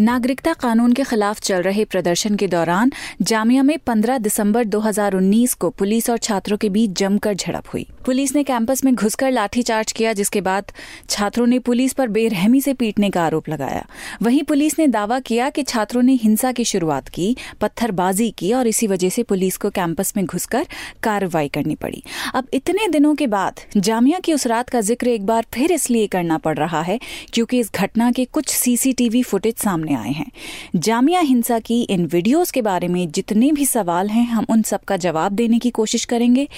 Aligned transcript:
नागरिकता 0.00 0.52
कानून 0.52 0.92
के 0.92 1.04
खिलाफ 1.04 1.40
चल 1.40 1.62
रहे 1.62 1.84
प्रदर्शन 1.84 2.34
के 2.34 2.46
दौरान 2.46 2.92
जामिया 3.22 3.62
में 3.62 3.78
15 3.78 4.18
दिसंबर 4.18 4.64
2019 4.64 5.54
को 5.54 5.70
पुलिस 5.70 6.08
और 6.10 6.18
छात्रों 6.18 6.56
के 6.56 6.68
बीच 6.68 6.90
जमकर 6.90 7.34
झड़प 7.34 7.64
हुई। 7.74 7.86
पुलिस 8.06 8.34
ने 8.34 8.42
कैंपस 8.42 8.84
में 8.84 8.94
घुसकर 8.94 9.30
लाठीचार्ज 9.30 9.92
किया, 9.92 10.12
जिसके 10.12 10.40
बाद 10.40 10.72
छात्रों 11.08 11.46
ने 11.46 11.58
पुलिस 11.58 11.92
पर 11.92 12.08
बेरहमी 12.08 12.60
से 12.60 12.74
पीटने 12.74 13.10
का 13.10 13.24
आरोप 13.24 13.48
लगाया। 13.48 13.84
वहीं 14.22 14.42
पुलिस 14.42 14.78
ने 14.78 14.86
दावा 14.86 15.18
किया 15.20 15.50
कि 15.50 15.62
छात्रों 15.62 16.02
ने 16.02 16.12
हिंसा 16.12 16.52
की 16.52 16.64
शुरुआत 16.64 17.08
की, 17.08 17.36
पत्थरबाजी 17.60 18.30
की 18.30 18.52
और 18.52 18.66
इसी 18.66 18.86
वजह 18.86 19.08
से 19.08 19.22
पुलिस 19.22 19.56
को 19.56 19.70
कैंपस 19.70 20.12
में 20.16 20.24
घुसकर 20.26 20.66
कार्रवाई 21.02 21.48
करनी 21.48 21.74
पड़ी। 21.74 22.02
अब 22.34 22.48
इतने 22.52 22.88
दिनों 22.88 23.14
के 23.14 23.26
बाद 23.26 23.60
जामिया 23.76 24.18
की 24.18 24.34
उस 24.34 24.46
रात 24.46 24.68
का 24.68 24.80
ज़िक्र 24.80 25.08
एक 25.08 25.26
बार 25.26 25.46
फिर 25.54 25.72
इसलिए 25.72 26.06
करना 26.06 26.38
पड़ 26.38 26.56
रहा 26.58 26.82
है 26.82 26.98
क्योंकि 27.32 27.58
इस 27.58 27.70
घटना 27.74 28.10
के 28.12 28.24
कुछ 28.24 28.48
सीसीटीवी 28.48 29.22
फुटेज 29.22 29.56
सामने 29.56 29.88
सामने 29.90 30.08
आए 30.08 30.12
हैं। 30.12 30.30
जामिया 30.76 31.20
हिंसा 31.20 31.58
की 31.58 31.82
इन 31.82 32.06
वीडियोस 32.06 32.50
के 32.50 32.62
बारे 32.62 32.88
में 32.88 33.10
जितने 33.10 33.52
भी 33.52 33.66
सवाल 33.66 34.08
हैं, 34.08 34.26
हम 34.26 34.46
उन 34.50 34.62
सब 34.62 34.84
का 34.84 34.96
जवाब 34.96 35.32
देने 35.32 35.58
की 35.58 35.70
कोशिश 35.70 36.04
करेंगे। 36.04 36.48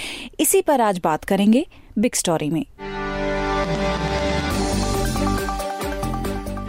इसी 0.41 0.62
पर 0.62 0.80
आज 0.80 1.00
बात 1.05 1.24
करेंगे 1.24 1.66
बिग 1.98 2.14
स्टोरी 2.14 2.50
में। 2.50 2.64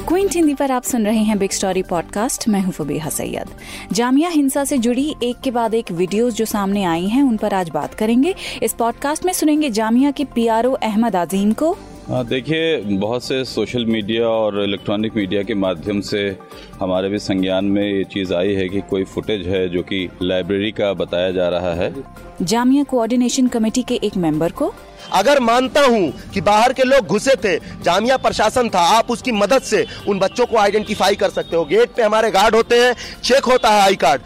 क्विंट 0.08 0.36
हिंदी 0.36 0.54
पर 0.54 0.72
आप 0.72 0.84
सुन 0.84 1.06
रहे 1.06 1.22
हैं 1.24 1.38
बिग 1.40 1.52
स्टोरी 1.52 1.82
पॉडकास्ट। 1.82 2.48
मैं 2.50 2.62
हूँ 2.62 2.72
फबीहा 2.72 3.10
सैयद। 3.10 3.50
जामिया 3.92 4.30
हिंसा 4.30 4.64
से 4.64 4.78
जुड़ी 4.78 5.16
एक 5.24 5.40
के 5.44 5.52
बाद 5.52 5.74
एक 5.74 5.92
वीडियोस 5.92 6.34
जो 6.34 6.46
सामने 6.46 6.84
आई 6.84 7.08
हैं, 7.08 7.24
उन 7.24 7.38
पर 7.38 7.54
आज 7.54 7.70
बात 7.70 7.94
करेंगे। 7.94 8.36
इस 8.64 8.74
पॉडकास्ट 8.74 9.26
में 9.26 9.34
सुनेंगे 9.34 9.70
जामिया 9.70 10.12
के 10.12 10.26
पीआरओ 10.26 10.72
अहमद 10.74 11.16
आजीम 11.16 11.52
को। 11.54 11.76
देखिए 12.10 12.78
बहुत 12.78 13.24
से 13.24 13.44
सोशल 13.46 13.86
मीडिया 13.86 14.28
और 14.28 14.64
इलेक्ट्रॉनिक 14.64 15.16
मीडिया 15.16 15.44
के 15.44 15.54
माध्यम 15.54 16.02
से 16.02 16.38
हमारे 16.82 17.10
भी 17.10 17.20
संज्ञान 17.20 17.66
में 17.66 17.84
ये 17.84 18.04
चीज़ 18.04 18.34
आई 18.34 18.54
है 18.54 18.68
कि 18.70 18.82
कोई 18.82 19.04
फुटेज 19.04 19.48
है 19.48 19.68
जो 19.70 19.82
कि 19.82 20.10
लाइब्रेरी 20.22 20.72
का 20.72 20.94
बताया 20.94 21.32
जा 21.32 21.48
रहा 21.50 21.74
है। 21.74 21.94
जामिया 22.42 22.84
कोऑर्डिनेशन 22.84 23.48
कमेटी 23.48 23.84
के 23.84 23.96
एक 23.96 24.18
मेंबर 24.18 24.52
को? 24.52 24.74
अगर 25.14 25.40
मानता 25.40 25.86
हूँ 25.86 26.14
कि 26.34 26.42
बाहर 26.42 26.74
के 26.74 26.84
लोग 26.84 27.08
घुसे 27.08 27.36
थे 27.44 27.58
जामिया 27.84 28.18
प्रशासन 28.18 28.70
था 28.70 28.82
आप 28.98 29.12
उसकी 29.12 29.32
मदद 29.32 29.62
से 29.62 29.86
उन 30.08 30.20
बच्चों 30.20 30.46
को 30.46 30.58
आइडेंटिफाई 30.58 31.16
कर 31.16 31.30
सकते 31.30 31.56
हो। 31.56 31.66
गेट 31.66 31.90
पे 31.90 32.04
हमारे 32.04 32.32
गार्ड 32.32 32.56
होते 32.56 32.80
हैं 32.80 32.96
चेक 33.24 33.46
होता 33.46 33.70
है 33.70 33.82
I 33.82 33.96
card. 33.96 34.22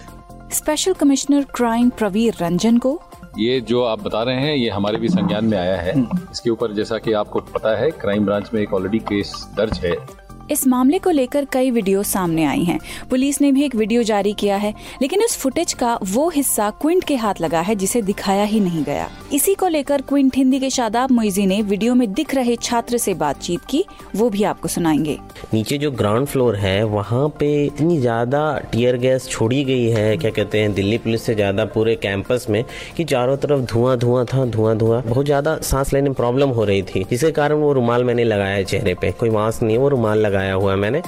Special 0.53 0.93
commissioner 0.93 1.45
crime 1.55 1.89
Pravir 1.89 2.35
Ranjan 2.41 2.77
को 2.77 3.02
ये 3.39 3.61
जो 3.61 3.83
आप 3.83 4.03
बता 4.03 4.23
रहे 4.23 4.35
हैं, 4.35 4.55
ये 4.55 4.69
हमारे 4.69 4.97
भी 4.97 5.09
संज्ञान 5.09 5.45
में 5.45 5.57
आया 5.57 5.77
है। 5.77 5.93
इसके 6.31 6.49
ऊपर 6.49 6.73
जैसा 6.73 6.97
कि 6.97 7.13
आपको 7.13 7.39
पता 7.39 7.77
है, 7.77 7.91
क्राइम 7.91 8.25
ब्रांच 8.25 8.49
में 8.53 8.61
एक 8.61 8.73
ऑलरेडी 8.73 8.99
केस 8.99 9.47
दर्ज 9.57 9.80
है। 9.80 9.95
इस 10.52 10.67
मामले 10.67 10.99
को 10.99 11.09
लेकर 11.09 11.45
कई 11.45 11.71
वीडियो 11.71 12.03
सामने 12.03 12.45
आई 12.45 12.63
हैं। 12.63 12.80
पुलिस 13.09 13.41
ने 13.41 13.52
भी 13.52 13.63
एक 13.63 13.75
वीडियो 13.75 14.03
जारी 14.03 14.33
किया 14.33 14.58
है, 14.58 14.73
लेकिन 15.02 15.23
उस 15.23 15.38
फुटेज 15.38 15.73
का 15.73 15.99
वो 16.03 16.30
हिस्सा 16.30 16.69
क्विंट 16.69 17.03
के 17.03 17.15
हाथ 17.15 17.33
लगा 17.41 17.61
है, 17.61 17.75
जिसे 17.75 18.02
दिखाया 18.02 18.43
ही 18.43 18.59
नहीं 18.59 18.83
गया। 18.83 19.09
इसी 19.33 19.53
को 19.53 19.67
लेकर 19.67 20.02
क्विंट 20.02 20.36
हिंदी 20.36 20.59
के 20.59 20.70
शादाब 20.70 21.11
मोइजी 21.11 21.45
ने 21.45 21.61
वीडियो 21.61 21.95
में 21.95 22.14
दिख 22.14 22.36
रहे 22.36 22.56
छात्र 22.56 22.97
से 22.97 23.14
बातचीत 23.14 23.66
की, 23.70 23.83
वो 24.16 24.30
भी 24.30 24.44
आपको 24.44 24.67
सुनाएँगे। 24.67 25.17
नीचे 25.53 25.78
जो 25.78 25.92
ग्राउंड 25.92 26.28
फ्लोर 26.28 26.56
है, 26.56 26.83
वहाँ 26.83 27.28
पे 27.30 27.66
इतनी 27.66 27.98
ज़्यादा 28.00 28.59
टीयर 28.72 28.98
गैस 28.98 29.28
छोड़ी 29.30 29.64
गई 29.64 29.89
है, 29.89 30.17
क्या 30.17 30.31
कहते 30.31 30.59
हैं, 30.59 30.73
दिल्ली 30.73 30.98
पुलिस 30.98 31.23
से 31.23 31.36
ज़्यादा 31.36 31.66
पूरे 31.66 31.95
कैंपस 31.95 32.48
में, 32.50 32.64
कि 32.98 33.03
चारों 33.03 33.38
तरफ़ 33.38 33.61
धुआँ 33.61 33.98
धुआँ 33.98 34.25
था, 34.25 34.45
धुआँ 34.45 34.75
धुआँ, 34.78 35.02
बहुत 35.03 35.25
ज़्यादा 35.25 35.58
सांस 35.61 35.94
लेने 35.94 36.09
में 36.09 36.16
प्रॉब्लम 36.16 36.50
हो 36.50 36.64
रही 36.64 36.81
थी। 36.81 37.03
जिसके 37.09 37.31
कारण 37.31 37.55
वो 37.55 37.73
रुमाल 37.73 38.03
मैंने 38.03 38.23
लगाया 38.23 38.64
चेहरे 38.64 38.94
पे, 38.94 39.11
कोई 39.11 39.30
मास्क 39.30 39.64
नहीं 39.64 39.78
वो 39.78 39.89
रुमाल 39.89 40.20
लगाया 40.20 40.53
हुआ 40.53 40.75
मैंने। 40.75 41.02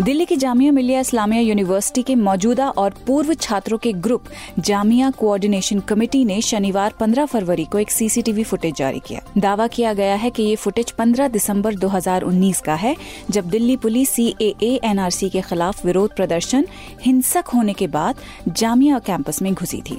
दिल्ली 0.00 0.24
की 0.24 0.36
जामिया 0.36 0.72
मिलिया 0.72 1.00
इस्लामिया 1.00 1.40
यूनिवर्सिटी 1.42 2.02
के 2.02 2.14
मौजूदा 2.14 2.68
और 2.70 2.94
पूर्व 3.06 3.32
छात्रों 3.34 3.78
के 3.78 3.92
ग्रुप 3.92 4.24
जामिया 4.58 5.10
कोऑर्डिनेशन 5.10 5.80
कमेटी 5.80 6.24
ने 6.24 6.40
शनिवार 6.40 6.94
15 7.00 7.26
फरवरी 7.26 7.64
को 7.64 7.78
एक 7.78 7.90
सीसीटीवी 7.90 8.44
फुटेज 8.44 8.74
जारी 8.74 9.00
किया। 9.06 9.20
दावा 9.38 9.66
किया 9.66 9.92
गया 9.92 10.14
है 10.14 10.30
कि 10.30 10.42
ये 10.42 10.54
फुटेज 10.56 10.90
15 10.90 11.28
दिसंबर 11.28 11.74
2019 11.74 12.60
का 12.60 12.74
है, 12.74 12.94
जब 13.30 13.48
Delhi 13.50 13.76
police 13.76 14.10
C 14.10 14.34
A 14.42 14.80
NRC 14.84 15.28
के 15.30 15.40
खिलाफ 15.40 15.84
विरोध 15.86 16.14
प्रदर्शन 16.16 16.66
हिंसक 17.02 17.48
होने 17.54 17.72
के 17.72 17.86
बाद 17.86 18.14
जामिया 18.48 18.98
कैंपस 18.98 19.42
में 19.42 19.52
घुसी 19.54 19.82
थी। 19.90 19.98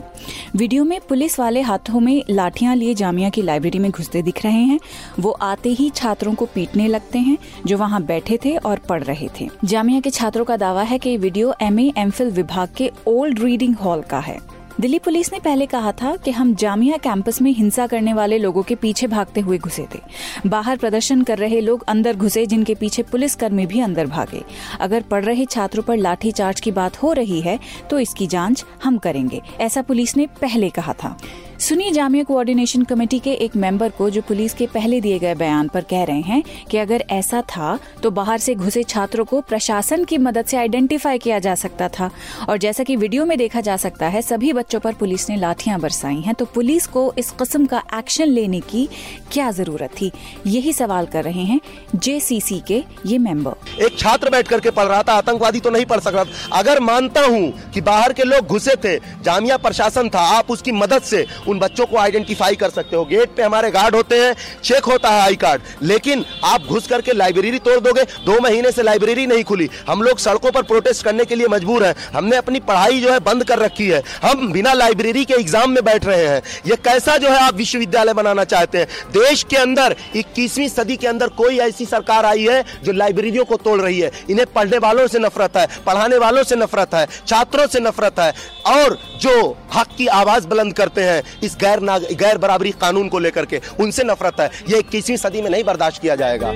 वीडियो 0.55 0.83
में 0.83 0.99
पुलिस 1.09 1.39
वाले 1.39 1.61
हाथों 1.61 1.99
में 1.99 2.23
लाठियाँ 2.29 2.75
लिए 2.75 2.93
जामिया 2.93 3.29
की 3.29 3.41
लाइब्रेरी 3.41 3.79
में 3.79 3.89
घुसते 3.91 4.21
दिख 4.21 4.43
रहे 4.43 4.63
हैं। 4.63 4.79
वो 5.19 5.31
आते 5.31 5.69
ही 5.69 5.89
छात्रों 5.89 6.33
को 6.33 6.45
पीटने 6.45 6.87
लगते 6.87 7.19
हैं, 7.19 7.37
जो 7.65 7.77
वहाँ 7.77 8.03
बैठे 8.03 8.39
थे 8.45 8.57
और 8.57 8.79
पढ़ 8.79 9.03
रहे 9.03 9.29
थे। 9.41 9.49
जामिया 9.63 9.89
जामिया 9.91 10.01
के 10.01 10.09
छात्रों 10.09 10.43
का 10.45 10.55
दावा 10.57 10.81
है 10.81 10.97
कि 10.99 11.15
वीडियो 11.17 11.53
एम 11.61 11.79
ए 11.79 11.91
विभाग 12.21 12.69
के 12.77 12.89
ओल्ड 13.07 13.39
रीडिंग 13.39 13.75
हॉल 13.75 14.01
का 14.01 14.19
है। 14.19 14.37
दिल्ली 14.79 14.99
पुलिस 14.99 15.31
ने 15.33 15.39
पहले 15.39 15.65
कहा 15.65 15.91
था 15.93 16.15
कि 16.15 16.31
हम 16.31 16.53
जामिया 16.55 16.97
कैंपस 16.97 17.41
में 17.41 17.51
हिंसा 17.51 17.87
करने 17.87 18.13
वाले 18.13 18.37
लोगों 18.37 18.63
के 18.63 18.75
पीछे 18.75 19.07
भागते 19.07 19.41
हुए 19.41 19.57
घुसे 19.57 19.85
थे। 19.95 19.99
बाहर 20.47 20.77
प्रदर्शन 20.77 21.21
कर 21.21 21.37
रहे 21.37 21.59
लोग 21.61 21.83
अंदर 21.87 22.15
घुसे, 22.15 22.45
जिनके 22.45 22.75
पीछे 22.75 23.03
पुलिसकर्मी 23.03 23.65
भी 23.65 23.79
अंदर 23.81 24.07
भागे। 24.07 24.43
अगर 24.79 25.01
पढ़ 25.01 25.25
रहे 25.25 25.45
छात्रों 25.47 25.83
पर 25.83 25.97
लाठीचार्ज 25.97 26.59
की 26.59 26.71
बात 26.71 27.03
हो 27.03 27.13
रही 27.13 27.41
है 27.41 27.59
तो 27.89 27.99
इसकी 27.99 28.27
जाँच 28.29 28.65
हम 28.83 28.97
करेंगे, 28.99 29.41
ऐसा 29.59 29.81
पुलिस 29.81 30.17
ने 30.17 30.27
पहले 30.41 30.69
कहा 30.71 30.93
था। 30.93 31.17
सुनिए 31.61 31.91
जामिया 31.91 32.23
कोऑर्डिनेशन 32.23 32.83
कमेटी 32.83 33.17
के 33.19 33.31
एक 33.35 33.55
मेंबर 33.55 33.89
को 33.89 34.09
जो 34.09 34.21
पुलिस 34.21 34.53
के 34.53 34.65
पहले 34.67 34.99
दिए 35.01 35.17
गए 35.19 35.33
बयान 35.35 35.67
पर 35.67 35.81
कह 35.81 36.03
रहे 36.03 36.21
हैं 36.21 36.43
कि 36.71 36.77
अगर 36.77 37.03
ऐसा 37.09 37.41
था 37.49 37.77
तो 38.03 38.11
बाहर 38.11 38.37
से 38.37 38.55
घुसे 38.55 38.83
छात्रों 38.83 39.25
को 39.25 39.41
प्रशासन 39.41 40.03
की 40.03 40.17
मदद 40.17 40.45
से 40.45 40.57
आइडेंटिफाई 40.57 41.17
किया 41.17 41.37
जा 41.39 41.53
सकता 41.55 41.89
था। 41.89 42.09
और 42.49 42.57
जैसा 42.57 42.83
कि 42.83 42.95
वीडियो 42.95 43.25
में 43.25 43.37
देखा 43.37 43.61
जा 43.61 43.75
सकता 43.77 44.07
है, 44.07 44.21
सभी 44.21 44.53
बच्चों 44.53 44.79
पर 44.79 44.93
पुलिस 44.93 45.29
ने 45.29 45.35
लाठियाँ 45.35 45.79
बरसाई 45.79 46.19
हैं 46.21 46.33
तो 46.33 46.45
पुलिस 46.45 46.87
को 46.87 47.13
इस 47.17 47.29
किस्म 47.31 47.65
का 47.65 47.83
एक्शन 47.97 48.27
लेने 48.27 48.59
की 48.61 48.87
क्या 49.31 49.51
ज़रूरत 49.51 49.91
थी? 50.01 50.11
यही 50.47 50.73
सवाल 50.73 51.05
कर 51.05 51.23
रहे 51.23 51.43
हैं 51.43 51.59
जेसीसी 51.95 52.61
के 52.67 52.83
ये 53.05 53.17
मेंबर 53.19 53.85
एक 53.85 53.99
छात्र 53.99 54.29
बैठ 54.29 54.47
करके 54.47 54.71
पढ़ 54.71 54.85
रहा 54.85 55.03
था, 55.03 55.13
आतंकवादी 55.13 55.59
तो 55.59 55.69
नहीं 55.69 55.85
पढ़ 55.85 55.99
सक 55.99 56.11
रहा 56.15 56.59
अगर 56.59 56.79
मानता 56.81 57.25
हूँ 57.27 57.71
कि 57.73 57.81
बाहर 57.83 58.13
के 58.13 58.23
लोग 58.23 58.47
घुसे 58.47 58.75
थे, 58.83 58.97
जामिया 59.23 59.57
प्रशासन 59.59 60.09
था, 60.09 60.27
आप 60.31 60.51
उसकी 60.51 60.71
मदद 60.73 61.01
से 61.03 61.25
उन 61.51 61.59
बच्चों 61.59 61.85
को 61.85 61.97
आइडेंटिफाई 61.97 62.55
कर 62.55 62.69
सकते 62.69 62.95
हो। 62.95 63.03
गेट 63.05 63.35
पे 63.37 63.43
हमारे 63.43 63.71
गार्ड 63.71 63.95
होते 63.95 64.19
हैं 64.19 64.35
चेक 64.63 64.85
होता 64.85 65.09
है 65.09 65.21
आई 65.21 65.35
कार्ड। 65.37 65.61
लेकिन 65.83 66.25
आप 66.43 66.61
घुस 66.63 66.87
करके 66.87 67.13
लाइब्रेरी 67.13 67.59
तोड़ 67.59 67.79
दोगे, 67.79 68.03
दो 68.25 68.39
महीने 68.41 68.71
से 68.71 68.83
लाइब्रेरी 68.83 69.25
नहीं 69.27 69.43
खुली। 69.43 69.69
हम 69.87 70.01
लोग 70.01 70.19
सड़कों 70.19 70.51
पर 70.51 70.63
प्रोटेस्ट 70.63 71.03
करने 71.05 71.25
के 71.25 71.35
लिए 71.35 71.47
मजबूर 71.47 71.85
हैं। 71.85 71.95
हमने 72.13 72.35
अपनी 72.37 72.59
पढ़ाई 72.61 73.01
जो 73.01 73.11
है 73.11 73.19
बंद 73.21 73.43
कर 73.43 73.59
रखी 73.59 73.87
है। 73.87 74.01
हम 74.23 74.51
बिना 74.51 74.73
लाइब्रेरी 74.73 75.25
के 75.25 75.33
एग्ज़ाम 75.33 75.71
में 75.71 75.83
बैठ 75.83 76.05
रहे 76.05 76.25
हैं। 76.25 76.41
ये 76.67 76.75
कैसा 76.85 77.17
जो 77.17 77.29
है 77.29 77.39
आप 77.39 77.55
विश्वविद्यालय 77.55 78.13
बनाना 78.13 78.43
चाहते 78.45 78.77
हैं? 78.77 78.87
देश 79.11 79.43
के 79.43 79.57
अंदर, 79.57 79.95
इक्कीसवीं 80.15 80.67
सदी 80.69 80.97
के 80.97 81.07
अंदर 81.07 81.27
कोई 81.37 81.59
ऐसी 81.59 81.85
सरकार 81.85 82.25
आई 82.25 82.45
है 82.45 82.63
जो 82.83 82.91
लाइब्रेरियों 82.93 83.45
को 83.45 83.55
तोड़ 83.57 83.79
रही 83.81 83.99
है। 83.99 84.11
इन्हें 84.29 84.45
पढ़ने 84.53 84.77
वालों 84.77 85.07
से 85.07 85.19
नफरत 85.19 85.57
है, 85.57 85.67
पढ़ाने 85.85 86.17
वालों 86.17 86.43
से 86.43 86.55
नफरत 86.55 86.93
है, 86.93 87.05
छात्रों 87.27 87.67
से 87.67 87.79
नफरत 87.79 88.19
है। 88.19 88.33
और 88.67 88.97
जो 89.21 89.57
हक 89.73 89.87
की 89.97 90.07
आवाज़ 90.09 90.47
बुलंद 90.47 90.73
करते 90.73 91.01
हैं 91.01 91.21
इस 91.43 91.57
गैर 91.61 91.79
गैर 92.13 92.37
बराबरी 92.37 92.71
कानून 92.71 93.09
को 93.09 93.19
लेकर 93.19 93.45
के। 93.45 93.61
उनसे 93.79 94.03
नफरत 94.03 94.39
है। 94.39 94.49
ये 94.69 94.79
इक्कीसवीं 94.79 95.17
सदी 95.17 95.41
में 95.41 95.49
नहीं 95.49 95.63
बर्दाश्त 95.63 96.01
किया 96.01 96.15
जाएगा। 96.15 96.53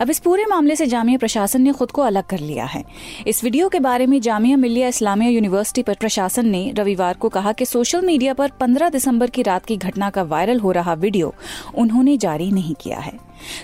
अब 0.00 0.10
इस 0.10 0.18
पूरे 0.18 0.44
मामले 0.46 0.76
से 0.76 0.86
जामिया 0.86 1.18
प्रशासन 1.18 1.60
ने 1.62 1.72
खुद 1.72 1.90
को 1.90 2.02
अलग 2.02 2.24
कर 2.24 2.38
लिया 2.38 2.64
है। 2.64 2.82
इस 3.26 3.42
वीडियो 3.44 3.68
के 3.68 3.80
बारे 3.80 4.06
में 4.06 4.20
जामिया 4.20 4.56
मिलिया 4.56 4.88
इस्लामिया 4.88 5.30
यूनिवर्सिटी 5.30 5.82
पर 5.82 5.94
प्रशासन 5.94 6.48
ने 6.48 6.72
रविवार 6.76 7.14
को 7.14 7.28
कहा 7.28 7.52
कि 7.52 7.66
सोशल 7.66 8.02
मीडिया 8.02 8.34
पर 8.34 8.50
15 8.50 8.88
दिसंबर 8.88 9.30
की 9.30 9.42
रात 9.42 9.66
की 9.66 9.76
घटना 9.76 10.10
का 10.10 10.22
वायरल 10.22 10.60
हो 10.60 10.72
रहा 10.72 10.94
वीडियो 10.94 11.34
उन्होंने 11.74 12.16
जारी 12.16 12.50
नहीं 12.50 12.74
किया 12.74 12.98
है। 12.98 13.12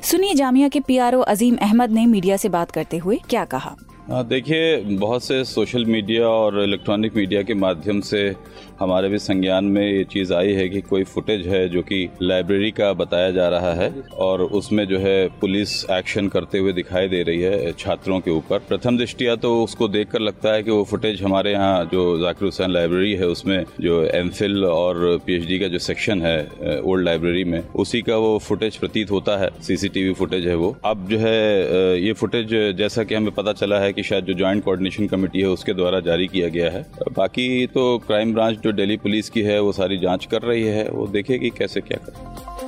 सुनिए 0.03 0.35
जामिया 0.35 0.69
के 0.69 0.81
पीआरओ 0.81 1.21
अजीम 1.21 1.57
अहमद 1.57 1.91
ने 1.91 2.07
मीडिया 2.07 2.37
से 2.37 2.49
बात 2.49 2.71
करते 2.71 2.97
हुए 2.97 3.21
क्या 3.31 3.45
कहा। 3.45 3.77
देखिए, 4.11 4.77
बहुत 4.77 5.25
से 5.25 5.43
सोशल 5.45 5.85
मीडिया 5.87 6.29
और 6.29 6.63
इलेक्ट्रॉनिक 6.63 7.17
मीडिया 7.17 7.43
के 7.43 7.55
माध्यम 7.55 8.01
से 8.01 8.35
हमारे 8.81 9.09
भी 9.09 9.19
संज्ञान 9.19 9.65
में 9.65 9.83
ये 9.83 10.03
चीज़ 10.05 10.33
आई 10.35 10.53
है 10.53 10.69
कि 10.69 10.81
कोई 10.81 11.05
फुटेज 11.05 11.47
है 11.49 11.69
जो 11.69 11.83
कि 11.83 12.09
लाइब्रेरी 12.23 12.71
का 12.71 12.93
बताया 12.93 13.31
जा 13.31 13.49
रहा 13.49 13.73
है 13.75 13.91
और 14.19 14.43
उसमें 14.43 14.85
जो 14.89 14.99
है 14.99 15.29
पुलिस 15.41 15.85
एक्शन 15.91 16.29
करते 16.29 16.59
हुए 16.59 16.73
दिखाई 16.73 17.09
दे 17.09 17.23
रही 17.23 17.41
है 17.41 17.73
छात्रों 17.73 18.19
के 18.21 18.31
ऊपर। 18.31 18.59
प्रथम 18.69 18.99
दृष्टिया 18.99 19.37
तो 19.37 19.53
उसको 19.65 19.89
देखकर 19.89 20.21
लगता 20.21 20.55
है 20.55 20.63
कि 20.63 20.71
वो 20.71 20.83
फुटेज 20.85 21.23
हमारे 21.23 21.53
यहाँ 21.53 21.85
जो 21.93 22.19
जाकिर 22.23 22.45
हुसैन 22.45 22.71
लाइब्रेरी 22.71 23.13
है, 23.13 23.27
उसमें 23.27 23.65
जो 23.81 24.03
एम 24.05 24.31
और 24.67 25.19
पीएचडी 25.27 25.59
का 25.59 25.69
जो 25.69 25.79
सेक्शन 25.81 26.23
है 26.23 26.81
ओल्ड 26.81 27.05
लाइब्रेरी 27.05 27.45
में, 27.45 27.63
उसी 27.69 28.03
का 28.03 28.17
वो 28.17 28.39
फुटेज 28.41 28.77
प्रतीत 28.77 29.11
होता 29.11 29.37
है। 29.37 29.51
सीसीटीवी 29.63 30.13
फुटेज 30.15 30.47
है 30.47 30.55
वो। 30.57 30.77
अब 30.85 31.07
जो 31.11 31.19
है 31.19 32.01
ये 32.01 32.13
फुटेज 32.15 32.55
जैसा 32.79 33.05
कि 33.05 33.15
हमें 33.15 33.33
पता 33.33 33.53
चला 33.53 33.79
है 33.81 33.93
कि 33.93 34.00
शायद 34.03 34.25
जो 34.25 34.35
ज्वाइंट 34.35 34.65
कोऑर्डिनेशन 34.65 35.07
कमेटी 35.07 35.41
है, 35.41 35.47
उसके 35.47 35.75
द्वारा 35.75 36.01
जारी 36.01 36.27
किया 36.27 36.49
गया 36.49 36.71
है। 36.71 36.87
बाकी 37.13 37.67
तो 37.67 37.99
क्राइम 37.99 38.35
ब्रांच 38.35 38.59
जो 38.59 38.73
दिल्ली 38.73 38.97
पुलिस 38.97 39.31
की 39.31 39.43
है, 39.43 39.61
वो 39.61 39.73
सारी 39.73 39.99
जाँच 39.99 40.27
कर 40.27 40.43
रही 40.43 40.63
है। 40.63 40.89
वो 40.89 41.07
देखेगी 41.07 41.51
कैसे 41.51 41.81
क्या 41.81 41.99
कर। 42.05 42.60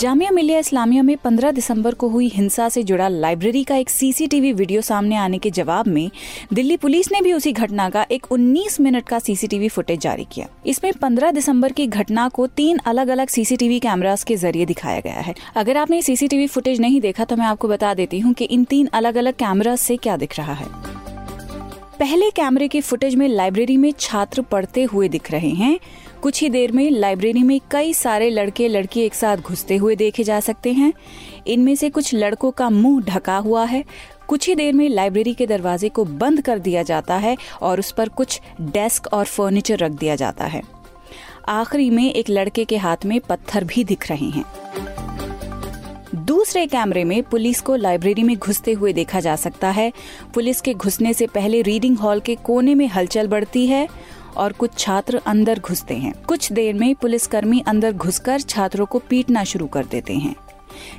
जामिया 0.00 0.30
मिलिया 0.30 0.58
इस्लामिया 0.58 1.02
में 1.02 1.16
15 1.16 1.52
दिसंबर 1.54 1.94
को 1.94 2.08
हुई 2.08 2.28
हिंसा 2.28 2.68
से 2.68 2.82
जुड़ा 2.82 3.08
लाइब्रेरी 3.08 3.62
का 3.64 3.76
एक 3.76 3.90
सीसीटीवी 3.90 4.52
वीडियो 4.52 4.80
सामने 4.80 5.16
आने 5.16 5.38
के 5.38 5.50
जवाब 5.50 5.86
में 5.86 6.10
दिल्ली 6.52 6.76
पुलिस 6.76 7.10
ने 7.12 7.20
भी 7.20 7.32
उसी 7.32 7.52
घटना 7.52 7.88
का 7.90 8.06
एक 8.10 8.26
19 8.32 8.80
मिनट 8.80 9.06
का 9.08 9.18
सीसीटीवी 9.18 9.68
फुटेज 9.68 10.00
जारी 10.00 10.26
किया। 10.32 10.46
इसमें 10.66 10.92
15 10.94 11.32
दिसंबर 11.32 11.72
की 11.72 11.86
घटना 11.86 12.28
को 12.28 12.46
तीन 12.46 12.78
अलग 12.84 13.08
अलग 13.08 13.28
सीसीटीवी 13.28 13.80
कैमरास 13.80 14.24
के 14.24 14.36
ज़रिए 14.36 14.66
दिखाया 14.66 15.00
गया 15.00 15.20
है। 15.20 15.34
अगर 15.56 15.76
आपने 15.76 16.00
सीसीटीवी 16.02 16.46
फुटेज 16.46 16.80
नहीं 16.80 17.00
देखा 17.00 17.24
तो 17.24 17.36
मैं 17.36 17.46
आपको 17.46 17.68
बता 17.68 17.92
देती 17.94 18.20
हूँ 18.20 18.32
की 18.32 18.44
इन 18.46 18.64
तीन 18.64 18.88
अलग 18.92 19.16
अलग 19.16 19.34
कैमरा 19.34 19.76
से 19.76 19.96
क्या 19.96 20.16
दिख 20.16 20.38
रहा 20.38 20.54
है। 20.54 20.66
पहले 22.00 22.30
कैमरे 22.30 22.66
के 22.68 22.80
फुटेज 22.80 23.14
में 23.14 23.26
लाइब्रेरी 23.28 23.76
में 23.76 23.92
छात्र 23.98 24.42
पढ़ते 24.42 24.82
हुए 24.82 25.08
दिख 25.08 25.30
रहे 25.30 25.48
हैं। 25.48 25.78
कुछ 26.22 26.40
ही 26.40 26.48
देर 26.48 26.72
में 26.72 26.90
लाइब्रेरी 26.90 27.42
में 27.42 27.60
कई 27.70 27.92
सारे 27.94 28.30
लड़के 28.30 28.68
लड़की 28.68 29.00
एक 29.00 29.14
साथ 29.14 29.36
घुसते 29.36 29.76
हुए 29.76 29.96
देखे 29.96 30.24
जा 30.24 30.38
सकते 30.40 30.72
हैं। 30.72 30.92
इनमें 31.46 31.74
से 31.74 31.90
कुछ 31.90 32.14
लड़कों 32.14 32.50
का 32.50 32.70
मुँह 32.70 33.02
ढका 33.04 33.36
हुआ 33.36 33.64
है। 33.64 33.84
कुछ 34.28 34.48
ही 34.48 34.54
देर 34.54 34.74
में 34.74 34.88
लाइब्रेरी 34.88 35.34
के 35.34 35.46
दरवाजे 35.46 35.88
को 35.88 36.04
बंद 36.04 36.40
कर 36.40 36.58
दिया 36.58 36.82
जाता 36.82 37.16
है 37.16 37.36
और 37.62 37.78
उस 37.78 37.92
पर 37.92 38.08
कुछ 38.08 38.40
डेस्क 38.60 39.06
और 39.12 39.24
फर्नीचर 39.24 39.78
रख 39.78 39.92
दिया 39.92 40.16
जाता 40.16 40.44
है। 40.44 40.62
आखिरी 41.48 41.90
में 41.90 42.12
एक 42.14 42.30
लड़के 42.30 42.64
के 42.64 42.76
हाथ 42.76 43.04
में 43.06 43.20
पत्थर 43.20 43.64
भी 43.64 43.84
दिख 43.84 44.08
रहे 44.10 44.30
हैं। 44.30 44.44
दूसरे 46.40 46.66
कैमरे 46.66 47.02
में 47.04 47.22
पुलिस 47.22 47.60
को 47.60 47.74
लाइब्रेरी 47.76 48.22
में 48.22 48.36
घुसते 48.36 48.72
हुए 48.72 48.92
देखा 48.92 49.20
जा 49.20 49.34
सकता 49.36 49.70
है। 49.70 49.92
पुलिस 50.34 50.60
के 50.60 50.72
घुसने 50.74 51.12
से 51.14 51.26
पहले 51.26 51.60
रीडिंग 51.62 51.98
हॉल 51.98 52.20
के 52.20 52.34
कोने 52.34 52.74
में 52.74 52.86
हलचल 52.86 53.26
बढ़ती 53.28 53.66
है 53.66 53.86
और 54.36 54.52
कुछ 54.52 54.78
छात्र 54.78 55.20
अंदर 55.26 55.58
घुसते 55.58 55.94
हैं। 55.94 56.12
कुछ 56.22 56.52
देर 56.52 56.74
में 56.74 56.94
पुलिसकर्मी 56.94 57.62
अंदर 57.66 57.92
घुसकर 57.92 58.40
छात्रों 58.40 58.86
को 58.86 58.98
पीटना 58.98 59.44
शुरू 59.44 59.66
कर 59.66 59.84
देते 59.84 60.14
हैं। 60.14 60.34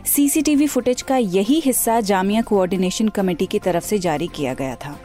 सीसीटीवी 0.05 0.67
फुटेज 0.67 1.01
का 1.01 1.17
यही 1.17 1.59
हिस्सा 1.59 1.99
जामिया 2.01 2.41
कोऑर्डिनेशन 2.41 3.07
कमेटी 3.09 3.45
की 3.45 3.59
तरफ़ 3.59 3.83
से 3.83 3.99
जारी 3.99 4.27
किया 4.27 4.53
गया 4.53 4.75
था। 4.75 4.99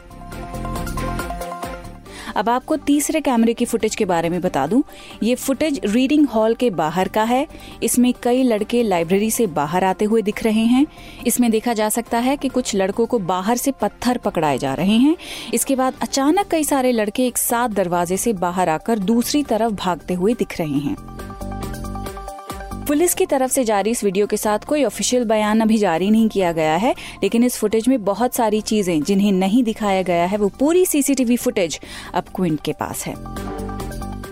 अब 2.37 2.49
आपको 2.49 2.75
तीसरे 2.77 3.21
कैमरे 3.21 3.53
की 3.53 3.65
फुटेज 3.65 3.95
के 3.95 4.05
बारे 4.05 4.29
में 4.29 4.39
बता 4.41 4.65
दूँ। 4.67 4.83
ये 5.23 5.35
फुटेज 5.35 5.79
रीडिंग 5.85 6.27
हॉल 6.27 6.53
के 6.53 6.69
बाहर 6.69 7.07
का 7.07 7.23
है। 7.23 7.45
इसमें 7.83 8.13
कई 8.23 8.43
लड़के 8.43 8.83
लाइब्रेरी 8.83 9.31
से 9.31 9.47
बाहर 9.47 9.83
आते 9.83 10.05
हुए 10.05 10.21
दिख 10.21 10.43
रहे 10.43 10.65
हैं। 10.65 10.85
इसमें 11.27 11.49
देखा 11.51 11.73
जा 11.73 11.89
सकता 11.89 12.17
है 12.17 12.37
कि 12.37 12.47
कुछ 12.47 12.75
लड़कों 12.75 13.05
को 13.05 13.19
बाहर 13.19 13.57
से 13.57 13.71
पत्थर 13.71 14.17
पकड़ाए 14.17 14.57
जा 14.57 14.73
रहे 14.73 14.97
हैं। 14.97 15.15
इसके 15.53 15.75
बाद 15.75 15.93
अचानक 16.01 16.47
कई 16.47 16.63
सारे 16.63 16.91
लड़के 16.91 17.27
एक 17.27 17.37
साथ 17.37 17.69
दरवाजे 17.69 18.17
से 18.17 18.33
बाहर 18.33 18.69
आकर 18.69 18.99
दूसरी 18.99 19.43
तरफ़ 19.43 19.73
भागते 19.73 20.13
हुए 20.13 20.33
दिख 20.33 20.59
रहे 20.59 20.79
हैं। 20.79 20.95
पुलिस 22.87 23.13
की 23.13 23.25
तरफ़ 23.25 23.51
से 23.51 23.63
जारी 23.63 23.91
इस 23.91 24.03
वीडियो 24.03 24.27
के 24.27 24.37
साथ 24.37 24.59
कोई 24.59 24.83
ऑफिशियल 24.83 25.23
बयान 25.23 25.59
अभी 25.59 25.77
जारी 25.77 26.09
नहीं 26.11 26.29
किया 26.29 26.51
गया 26.51 26.75
है, 26.75 26.95
लेकिन 27.23 27.43
इस 27.43 27.57
फुटेज 27.57 27.87
में 27.87 28.03
बहुत 28.03 28.35
सारी 28.35 28.61
चीज़ें 28.61 29.03
जिन्हें 29.03 29.31
नहीं 29.31 29.63
दिखाया 29.63 30.01
गया 30.01 30.25
है, 30.25 30.37
वो 30.37 30.49
पूरी 30.59 30.85
सीसीटीवी 30.85 31.37
फुटेज 31.37 31.79
अब 32.13 32.23
क्विंट 32.35 32.61
के 32.61 32.73
पास 32.73 33.05
है। 33.05 33.15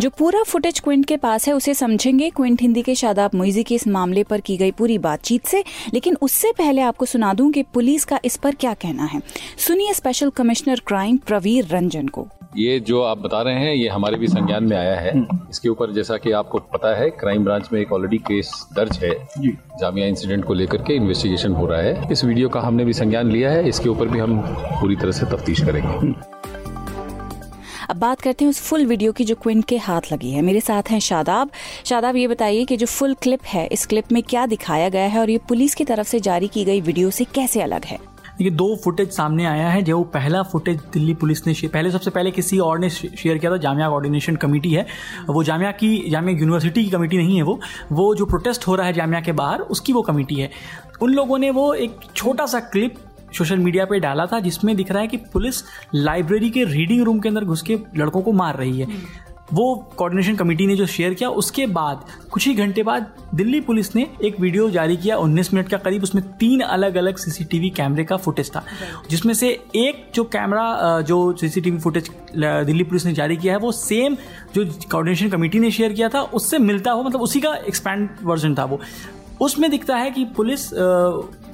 जो 0.01 0.09
पूरा 0.09 0.43
फुटेज 0.43 0.79
क्विंट 0.79 1.05
के 1.05 1.17
पास 1.17 1.47
है, 1.47 1.53
उसे 1.53 1.73
समझेंगे। 1.73 2.29
क्विंट 2.29 2.61
हिंदी 2.61 2.81
के 2.81 2.95
शादाब 2.95 3.31
मुइजी 3.35 3.63
के 3.63 3.75
इस 3.75 3.87
मामले 3.87 4.23
पर 4.23 4.41
की 4.41 4.57
गई 4.57 4.71
पूरी 4.71 4.97
बातचीत 4.97 5.45
से। 5.45 5.63
लेकिन 5.93 6.17
उससे 6.21 6.51
पहले 6.51 6.81
आपको 6.81 7.05
सुना 7.05 7.33
दूँ 7.33 7.51
कि 7.51 7.63
पुलिस 7.63 8.05
का 8.05 8.19
इस 8.25 8.37
पर 8.37 8.55
क्या 8.55 8.73
कहना 8.73 9.05
है। 9.05 9.21
सुनिए 9.57 9.93
special 9.93 10.29
commissioner 10.29 10.81
crime 10.87 11.17
Pravir 11.17 11.67
Ranjan 11.67 12.07
को। 12.07 12.27
ये 12.57 12.79
जो 12.79 13.01
आप 13.01 13.17
बता 13.17 13.41
रहे 13.41 13.55
हैं 13.55 13.73
ये 13.75 13.89
हमारे 13.89 14.17
भी 14.17 14.27
संज्ञान 14.27 14.63
में 14.63 14.77
आया 14.77 14.95
है। 14.95 15.11
हम्म। 15.11 15.39
इसके 15.49 15.69
ऊपर 15.69 15.91
जैसा 15.91 16.17
कि 16.17 16.31
आपको 16.31 16.59
पता 16.59 16.95
है 16.95 17.09
क्राइम 17.09 17.43
ब्रांच 17.43 17.69
में 17.73 17.81
एक 17.81 17.93
ऑलरेडी 17.93 18.17
केस 18.17 18.67
दर्ज 18.75 18.97
है। 18.97 19.27
जामिया 19.79 20.07
इंसिडेंट 20.07 20.45
को 20.45 20.53
लेकर 20.53 20.77
के 20.77 20.93
इन्वेस्टिगेशन 20.93 21.51
हो 21.51 21.65
रहा 21.65 21.81
है। 21.81 22.11
इस 22.11 22.25
वीडियो 22.25 22.49
का 22.49 22.61
हमने 22.61 22.85
भी 22.85 22.93
संज्ञान 22.93 23.31
लिया 23.31 23.51
है। 23.51 23.69
इसके 23.69 23.89
ऊपर 23.89 24.07
भी 24.07 24.19
हम 24.19 24.39
पूरी 24.81 24.95
तरह 24.95 25.11
से 25.11 25.25
तफ्तीश 25.25 25.61
करेंगे। 25.61 25.97
हम्म। 25.97 26.15
अब 27.89 27.95
बात 27.95 28.21
करते 28.21 28.45
हैं 28.45 28.49
उस 28.49 28.61
फुल 28.61 28.85
वीडियो 28.85 29.11
की 29.11 29.23
जो 29.23 29.35
क्विंट 29.35 29.65
के 29.65 29.77
हाथ 29.77 30.01
लगी 30.13 30.31
है। 30.31 30.41
मेरे 30.41 30.59
साथ 30.59 30.83
हैं 30.89 30.99
शादाब। 30.99 31.49
शादाब 31.85 32.15
ये 32.15 32.27
बताइए 32.27 32.65
कि 32.65 32.77
जो 32.77 32.85
फुल 32.85 33.13
क्लिप 33.13 33.39
है 33.45 33.67
इस 33.67 33.85
क्लिप 33.85 34.11
में 34.11 34.23
क्या 34.23 34.45
दिखाया 34.45 34.89
गया 34.89 35.05
है 35.05 35.19
और 35.19 35.29
ये 35.29 35.37
पुलिस 35.37 35.75
की 35.75 35.85
तरफ़ 35.85 36.07
से 36.07 36.19
जारी 36.19 36.47
की 36.47 36.65
गई 36.65 36.81
वीडियो 36.81 37.09
से 37.09 37.23
कैसे 37.23 37.61
अलग 37.61 37.85
है? 37.85 38.14
देखिए, 38.37 38.51
दो 38.51 38.75
फुटेज 38.75 39.11
सामने 39.11 39.45
आया 39.45 39.69
है, 39.69 39.81
जो 39.81 40.03
पहला 40.03 40.41
फुटेज 40.43 40.79
दिल्ली 40.93 41.13
पुलिस 41.13 41.47
ने 41.47 41.67
पहले, 41.67 41.91
सबसे 41.91 42.11
पहले 42.11 42.31
किसी 42.31 42.59
और 42.59 42.79
ने 42.79 42.89
शेयर 42.89 43.37
किया 43.37 43.51
था, 43.51 43.57
जामिया 43.57 43.89
कोऑर्डिनेशन 43.89 44.35
कमेटी 44.35 44.73
है। 44.73 44.85
वो 45.29 45.43
जामिया 45.43 45.71
की 45.71 46.09
जामिया 46.09 46.37
यूनिवर्सिटी 46.37 46.83
की 46.83 46.89
कमेटी 46.89 47.17
नहीं 47.17 47.35
है 47.35 47.43
वो। 47.43 47.59
वो 47.91 48.15
जो 48.15 48.25
प्रोटेस्ट 48.25 48.67
हो 48.67 48.75
रहा 48.75 48.87
है 48.87 48.93
जामिया 48.93 49.21
के 49.21 49.31
बाहर, 49.31 49.59
उसकी 49.59 49.93
वो 49.93 50.01
कमेटी 50.01 50.35
है। 50.35 50.51
उन 51.01 51.13
लोगों 51.13 51.37
ने 51.37 51.49
वो 51.49 51.73
एक 51.73 51.99
छोटा 52.15 52.45
सा 52.45 52.59
क्लिप 52.59 52.95
सोशल 53.37 53.57
मीडिया 53.57 53.85
पे 53.85 53.99
डाला 53.99 54.25
था, 54.25 54.39
जिसमें 54.39 54.75
दिख 54.75 54.91
रहा 54.91 55.01
है 55.01 55.07
कि 55.07 55.17
पुलिस 55.17 55.63
लाइब्रेरी 55.95 56.49
के 56.49 56.63
रीडिंग 56.63 57.03
रूम 57.03 57.19
के 57.19 57.29
अंदर 57.29 57.43
घुस 57.43 57.61
के 57.61 57.79
लड़कों 57.97 58.21
को 58.21 58.31
मार 58.31 58.55
रही 58.55 58.79
है। 58.79 58.87
वो 59.53 59.75
कोऑर्डिनेशन 59.97 60.35
कमेटी 60.35 60.65
ने 60.67 60.75
जो 60.75 60.85
शेयर 60.85 61.13
किया 61.13 61.29
उसके 61.31 61.65
बाद 61.67 62.05
कुछ 62.31 62.47
ही 62.47 62.53
घंटे 62.53 62.83
बाद 62.83 63.05
दिल्ली 63.35 63.59
पुलिस 63.61 63.95
ने 63.95 64.07
एक 64.23 64.39
वीडियो 64.39 64.69
जारी 64.69 64.97
किया 64.97 65.17
19 65.17 65.53
मिनट 65.53 65.69
का 65.69 65.77
करीब 65.77 66.03
उसमें 66.03 66.23
तीन 66.37 66.61
अलग 66.61 66.95
अलग 66.95 67.17
सीसीटीवी 67.17 67.69
कैमरे 67.69 68.03
का 68.03 68.17
फुटेज 68.17 68.49
था। 68.49 68.63
जिसमें 69.09 69.33
से 69.33 69.49
एक 69.75 70.05
जो 70.15 70.23
कैमरा 70.23 71.01
जो 71.01 71.35
सीसीटीवी 71.37 71.77
फुटेज 71.77 72.09
दिल्ली 72.35 72.83
पुलिस 72.83 73.05
ने 73.05 73.13
जारी 73.13 73.37
किया 73.37 73.53
है 73.53 73.59
वो 73.59 73.71
सेम 73.71 74.15
जो 74.55 74.65
कोऑर्डिनेशन 74.91 75.29
कमेटी 75.29 75.59
ने 75.59 75.71
शेयर 75.71 75.93
किया 75.93 76.09
था 76.09 76.21
उससे 76.21 76.59
मिलता 76.59 76.91
हुआ 76.91 77.03
मतलब 77.03 77.21
उसी 77.21 77.41
का 77.41 77.55
एक्सपैंड 77.57 78.09
वर्जन 78.23 78.55
था 78.55 78.65
वो। 78.65 78.79
उसमें 79.41 79.69
दिखता 79.71 79.95
है 79.95 80.11
कि 80.11 80.25
पुलिस 80.25 80.69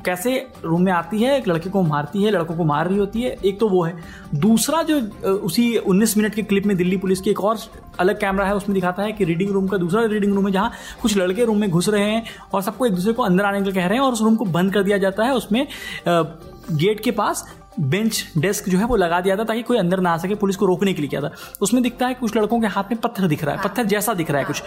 कैसे 0.06 0.36
रूम 0.64 0.82
में 0.82 0.92
आती 0.92 1.22
है, 1.22 1.38
एक 1.38 1.48
लड़के 1.48 1.70
को 1.70 1.82
मारती 1.84 2.24
है, 2.24 2.32
लड़कों 2.32 2.56
को 2.56 2.64
मार 2.66 2.88
रही 2.88 2.98
होती 2.98 3.22
है, 3.22 3.36
एक 3.46 3.60
तो 3.60 3.70
वो 3.70 3.84
है। 3.84 3.94
दूसरा 4.36 4.82
जो 4.84 5.00
उसी 5.30 5.76
19 5.78 6.16
मिनट 6.18 6.36
के 6.36 6.44
क्लिप 6.44 6.66
में 6.66 6.76
दिल्ली 6.78 6.98
पुलिस 6.98 7.22
की 7.22 7.30
एक 7.30 7.44
और 7.44 7.58
अलग 8.00 8.20
कैमरा 8.20 8.46
है, 8.46 8.56
उसमें 8.56 8.74
दिखाता 8.74 9.04
है 9.04 9.12
कि 9.12 9.26
रीडिंग 9.26 9.52
रूम 9.52 9.68
का 9.68 9.78
दूसरा 9.78 10.04
रीडिंग 10.06 10.34
रूम 10.34 10.48
है, 10.48 10.52
जहाँ 10.54 10.72
कुछ 11.02 11.18
लड़के 11.18 11.46
रूम 11.46 11.58
में 11.58 11.70
घुस 11.70 11.90
रहे 11.90 12.04
हैं 12.04 12.24
और 12.54 12.62
सबको 12.62 12.86
एक 12.86 12.94
दूसरे 12.94 13.14
को 13.14 13.24
अंदर 13.24 13.46
आने 13.46 13.62
के 13.62 13.72
कह 13.72 13.86
रहे 13.86 13.98
हैं 13.98 14.06
और 14.06 14.14
उस 14.14 14.22
रूम 14.22 14.36
को 14.36 14.46
बंद 14.48 14.74
कर 14.74 14.84
दिया 14.84 14.98
जाता 14.98 15.24
है। 15.24 15.34
उसमें 15.34 15.68
गेट 16.08 17.00
के 17.00 17.12
पास 17.12 17.46
बेंच, 17.80 18.26
डेस्क 18.38 18.68
जो 18.70 18.78
है 18.78 18.86
वो 18.86 18.96
लगा 18.96 19.20
दिया 19.22 19.36
था, 19.38 19.44
ताकि 19.44 19.62
कोई 19.62 19.78
अंदर 19.78 20.00
ना 20.00 20.12
आ 20.12 20.18
सके, 20.18 20.36
पुलिस 20.36 20.56
को 20.56 20.66
रोकने 20.66 20.94
के 20.94 21.02
लिए 21.02 21.10
किया 21.10 21.22
था। 21.22 21.32
उसमें 21.62 21.82
दिखता 21.84 22.08
है 22.08 22.14
कुछ 22.14 22.36
लड़कों 22.38 22.60
के 22.62 22.68
हाथ 22.68 22.92
में 22.92 23.00
पत्थर 23.02 23.28
दिख 23.28 23.44
रहा 23.44 23.56
है, 23.56 23.62
पत्थर 23.64 23.84
जैसा 23.86 24.14
दिख 24.14 24.32
रहा 24.32 24.40
है 24.40 24.46
कुछ। 24.46 24.64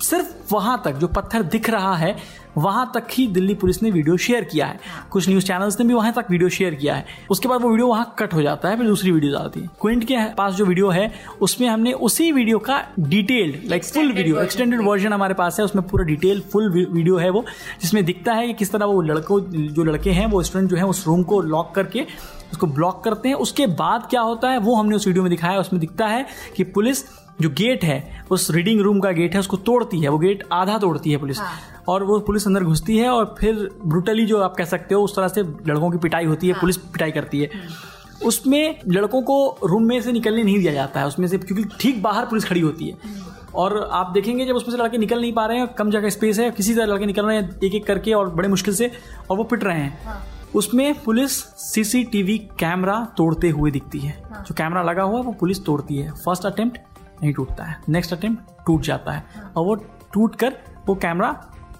सिर्फ़ 0.00 0.54
वहाँ 0.54 0.80
तक 0.84 0.92
जो 0.92 1.08
पत्थर 1.08 1.42
दिख 1.44 1.70
रहा 1.70 1.94
है 1.96 2.16
वहाँ 2.56 2.90
तक 2.94 3.06
ही 3.12 3.26
दिल्ली 3.26 3.54
पुलिस 3.54 3.82
ने 3.82 3.90
वीडियो 3.90 4.16
शेयर 4.16 4.44
किया 4.44 4.66
है। 4.66 4.78
कुछ 5.10 5.28
न्यूज़ 5.28 5.44
चैनल्स 5.46 5.78
ने 5.80 5.86
भी 5.86 5.94
वहाँ 5.94 6.12
तक 6.12 6.26
वीडियो 6.30 6.48
शेयर 6.48 6.74
किया 6.74 6.94
है। 6.94 7.04
उसके 7.30 7.48
बाद 7.48 7.60
वो 7.62 7.70
वीडियो 7.70 7.86
वहाँ 7.86 8.14
कट 8.18 8.34
हो 8.34 8.42
जाता 8.42 8.68
है 8.68 8.76
फिर 8.76 8.86
दूसरी 8.86 9.10
वीडियो 9.10 9.38
आती 9.38 9.60
है। 9.60 9.68
क्विंट 9.80 10.04
के 10.04 10.16
पास 10.34 10.54
जो 10.54 10.64
वीडियो 10.64 10.90
है 10.90 11.12
उसमें 11.40 11.68
हमने 11.68 11.92
उसी 11.92 12.30
वीडियो 12.32 12.58
का 12.58 12.80
detailed 12.98 13.68
like 13.70 13.84
full 13.84 14.12
video 14.12 14.40
extended 14.40 14.80
version 14.86 15.12
हमारे 15.12 15.34
पास 15.34 15.58
है। 15.58 15.64
उसमें 15.64 15.86
पूरा 15.88 16.04
डिटेल 16.04 16.40
फुल 16.52 16.70
वीडियो 16.72 17.16
है 17.16 17.30
वो 17.30 17.44
जिसमें 17.82 18.04
दिखता 18.04 18.34
है 18.34 18.46
कि 18.46 18.54
किस 18.54 18.72
तरह 18.72 18.86
वो 18.86 19.02
लड़कों 19.02 19.40
जो 19.50 19.84
लड़के 19.84 20.10
हैं 20.10 20.26
वो 20.26 20.42
स्टूडेंट 20.42 20.70
जो 20.70 20.76
है 20.76 20.86
उस 20.86 21.06
रूम 21.06 21.22
को 21.22 21.40
लॉक 21.42 21.74
करके 21.74 22.06
उसको 22.52 22.66
ब्लॉक 22.66 23.04
करते 23.04 23.28
हैं। 23.28 23.36
उसके 23.36 23.66
बाद 23.66 24.06
क्या 24.10 24.20
होता 24.20 24.50
है 24.50 24.58
वो 24.58 24.74
हमने 24.74 24.96
उस 24.96 25.06
वीडियो 25.06 25.22
में 25.22 25.30
दिखाया। 25.30 25.60
उसमें 25.60 25.80
दिखता 25.80 26.06
है 26.06 26.26
कि 26.56 26.64
पुलिस 26.64 27.04
जो 27.40 27.48
गेट 27.50 27.84
है 27.84 28.24
उस 28.30 28.50
रीडिंग 28.50 28.80
रूम 28.80 29.00
का 29.00 29.10
गेट 29.12 29.34
है 29.34 29.40
उसको 29.40 29.56
तोड़ती 29.58 30.00
है 30.00 30.08
वो 30.08 30.18
गेट 30.18 30.42
आधा 30.52 30.78
तोड़ती 30.78 31.10
है 31.10 31.16
पुलिस 31.16 31.38
हाँ। 31.38 31.84
और 31.88 32.02
वो 32.02 32.18
पुलिस 32.20 32.46
अंदर 32.46 32.64
घुसती 32.64 32.96
है 32.98 33.08
और 33.10 33.34
फिर 33.40 33.68
ब्रुटली 33.84 34.24
जो 34.26 34.40
आप 34.42 34.54
कह 34.56 34.64
सकते 34.64 34.94
हो 34.94 35.02
उस 35.02 35.16
तरह 35.16 35.28
से 35.28 35.42
लड़कों 35.42 35.90
की 35.90 35.98
पिटाई 35.98 36.24
होती 36.24 36.46
है 36.46 36.52
हाँ। 36.52 36.60
पुलिस 36.60 36.76
पिटाई 36.76 37.10
करती 37.10 37.40
है 37.40 37.50
हम्म। 37.54 38.26
उसमें 38.26 38.80
लड़कों 38.88 39.22
को 39.22 39.36
रूम 39.64 39.82
में 39.82 40.00
से 40.00 40.12
निकलने 40.12 40.42
नहीं 40.42 40.58
दिया 40.58 40.72
जाता 40.72 41.00
है 41.00 41.06
उसमें 41.06 41.26
से 41.28 41.38
क्योंकि 41.38 41.64
ठीक 41.80 42.02
बाहर 42.02 42.26
पुलिस 42.26 42.44
खड़ी 42.44 42.60
होती 42.60 42.88
है 42.88 42.96
हम्म। 43.04 43.34
और 43.54 43.76
आप 43.92 44.10
देखेंगे 44.10 44.46
जब 44.46 44.56
उसमें 44.56 44.74
से 44.76 44.82
लड़के 44.82 44.98
निकल 44.98 45.20
नहीं 45.20 45.32
पा 45.32 45.46
रहे 45.46 45.58
हैं 45.58 45.66
कम 45.74 45.90
जगह 45.90 46.10
स्पेस 46.10 46.38
है 46.38 46.50
किसी 46.50 46.74
तरह 46.74 46.86
लड़के 46.86 47.06
निकल 47.06 47.26
रहे 47.26 47.36
हैं 47.36 47.58
एक 47.64 47.74
एक 47.74 47.86
करके 47.86 48.12
और 48.12 48.30
बड़े 48.30 48.48
मुश्किल 48.48 48.74
से 48.74 48.90
और 49.30 49.36
वो 49.36 49.44
पिट 49.44 49.64
रहे 49.64 49.78
हैं 49.78 50.04
हाँ। 50.04 50.22
उसमें 50.54 51.02
पुलिस 51.02 51.32
सीसीटीवी 51.62 52.38
कैमरा 52.60 52.98
तोड़ते 53.16 53.48
हुए 53.50 53.70
दिखती 53.70 53.98
है 53.98 54.20
हाँ। 54.24 54.44
जो 54.44 54.54
कैमरा 54.54 54.82
लगा 54.82 55.02
हुआ 55.02 55.18
है 55.18 55.24
वो 55.24 55.32
पुलिस 55.40 55.64
तोड़ती 55.64 55.96
है 55.96 56.10
फ़र्स्ट 56.14 56.46
अटेम्प्ट 56.46 56.95
नहीं 57.22 57.32
टूटता 57.32 57.64
है। 57.64 57.76
नेक्स्ट 57.88 58.12
अटेम्प्ट 58.12 58.64
टूट 58.66 58.82
जाता 58.82 59.12
है। 59.12 59.24
हाँ। 59.36 59.52
और 59.56 59.64
वो 59.64 59.74
टूट 60.12 60.36
कर 60.36 60.52
वो 60.86 60.94
कैमरा 60.94 61.30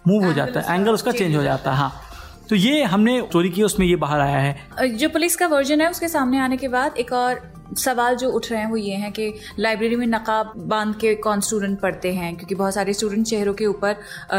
मूव 0.08 0.24
हो 0.24 0.32
जाता 0.32 0.60
है। 0.60 0.74
एंगल 0.74 0.92
उसका 0.92 1.12
चेंज 1.12 1.36
हो 1.36 1.42
जाता 1.42 1.70
है। 1.70 1.76
हाँ। 1.76 1.92
तो 2.48 2.56
ये 2.56 2.82
हमने 2.84 3.20
चोरी 3.32 3.50
की 3.50 3.62
उसमें 3.62 3.86
ये 3.86 3.96
बाहर 3.96 4.20
आया 4.20 4.38
है। 4.38 4.96
जो 4.96 5.08
पुलिस 5.08 5.36
का 5.36 5.46
वर्जन 5.46 5.80
है 5.80 5.90
उसके 5.90 6.08
सामने 6.08 6.38
आने 6.38 6.56
के 6.56 6.68
बाद 6.68 6.96
एक 6.96 7.12
और 7.12 7.55
सवाल 7.76 8.16
जो 8.16 8.30
उठ 8.30 8.50
रहे 8.50 8.60
हैं 8.60 8.70
वो 8.70 8.76
ये 8.76 8.94
हैं 8.94 9.10
कि 9.12 9.32
लाइब्रेरी 9.58 9.96
में 9.96 10.06
नकाब 10.06 10.52
बाँध 10.68 10.94
के 10.96 11.14
कौन 11.16 11.40
स्टूडेंट 11.40 11.78
पढ़ते 11.80 12.12
हैं? 12.12 12.34
क्योंकि 12.36 12.54
बहुत 12.54 12.74
सारे 12.74 12.92
स्टूडेंट 12.92 13.26
चेहरों 13.26 13.54
के 13.54 13.66
ऊपर 13.66 13.96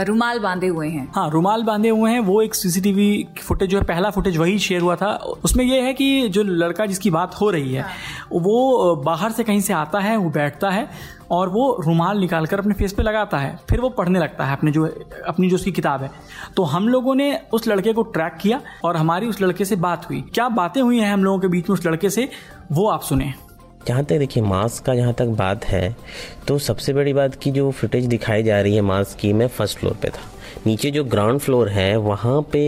रुमाल 0.07 0.39
बांधे 0.39 0.67
हुए 0.67 0.87
हैं। 0.89 1.07
हाँ 1.15 1.29
रुमाल 1.31 1.63
बांधे 1.63 1.89
हुए 1.89 2.11
हैं 2.11 2.19
वो 2.21 2.41
एक 2.41 2.55
सीसीटीवी 2.55 3.27
फुटेज 3.41 3.69
जो 3.69 3.79
है 3.79 3.83
पहला 3.85 4.09
फुटेज 4.09 4.37
वही 4.37 4.57
शेयर 4.59 4.81
हुआ 4.81 4.95
था। 4.95 5.13
उसमें 5.43 5.63
ये 5.65 5.81
है 5.81 5.93
कि 5.93 6.27
जो 6.29 6.43
लड़का 6.43 6.85
जिसकी 6.85 7.09
बात 7.09 7.35
हो 7.41 7.49
रही 7.49 7.73
है 7.73 7.81
हाँ। 7.81 7.91
वो 8.33 8.95
बाहर 9.05 9.31
से 9.31 9.43
कहीं 9.43 9.61
से 9.61 9.73
आता 9.73 9.99
है 9.99 10.17
वो 10.17 10.29
बैठता 10.29 10.69
है 10.69 10.87
और 11.31 11.49
वो 11.49 11.65
रुमाल 11.85 12.19
निकाल 12.19 12.45
कर 12.45 12.59
अपने 12.59 12.73
फेस 12.73 12.93
पे 12.93 13.03
लगाता 13.03 13.37
है। 13.37 13.55
फिर 13.69 13.79
वो 13.81 13.89
पढ़ने 13.89 14.19
लगता 14.19 14.45
है 14.45 14.53
अपने 14.53 14.71
जो 14.71 14.85
अपनी 15.27 15.49
जो 15.49 15.55
उसकी 15.55 15.71
किताब 15.71 16.03
है। 16.03 16.09
तो 16.57 16.63
हम 16.65 16.87
लोगों 16.89 17.15
ने 17.15 17.33
उस 17.53 17.67
लड़के 17.67 17.93
को 17.93 18.03
ट्रैक 18.03 18.37
किया 18.41 18.61
और 18.83 18.97
हमारी 18.97 19.27
उस 19.27 19.41
लड़के 19.41 19.65
से 19.65 19.75
बात 19.77 20.09
हुई। 20.09 20.21
क्या 20.33 20.47
बातें 20.49 20.81
हुई 20.81 20.99
हैं 20.99 21.11
हम 21.13 21.23
लोगों 21.23 21.39
के 21.39 21.47
बीच 21.47 21.69
में 21.69 21.73
उस 21.73 21.85
लड़के 21.85 22.09
से? 22.09 22.29
वो 22.71 22.87
आप 22.87 23.01
सुने। 23.01 23.33
जहाँ 23.87 24.03
तक 24.03 24.17
देखिए 24.19 24.43
मास्क 24.43 24.83
का 24.85 24.95
जहाँ 24.95 25.13
तक 25.13 25.27
बात 25.37 25.65
है 25.65 25.95
तो 26.47 26.57
सबसे 26.59 26.93
बड़ी 26.93 27.13
बात 27.13 27.35
की 27.35 27.51
जो 27.51 27.69
फुटेज 27.71 28.05
दिखाई 28.05 28.43
जा 28.43 28.59
रही 28.61 28.75
है 28.75 28.81
मास्क 28.81 29.17
की, 29.19 29.31
मैं 29.33 29.47
फ़र्स्ट 29.47 29.77
फ्लोर 29.79 29.97
पे 30.01 30.09
था। 30.09 30.21
नीचे 30.67 30.89
जो 30.91 31.03
ग्राउंड 31.05 31.39
फ्लोर 31.39 31.69
है, 31.69 31.95
वहाँ 31.97 32.41
पे 32.51 32.61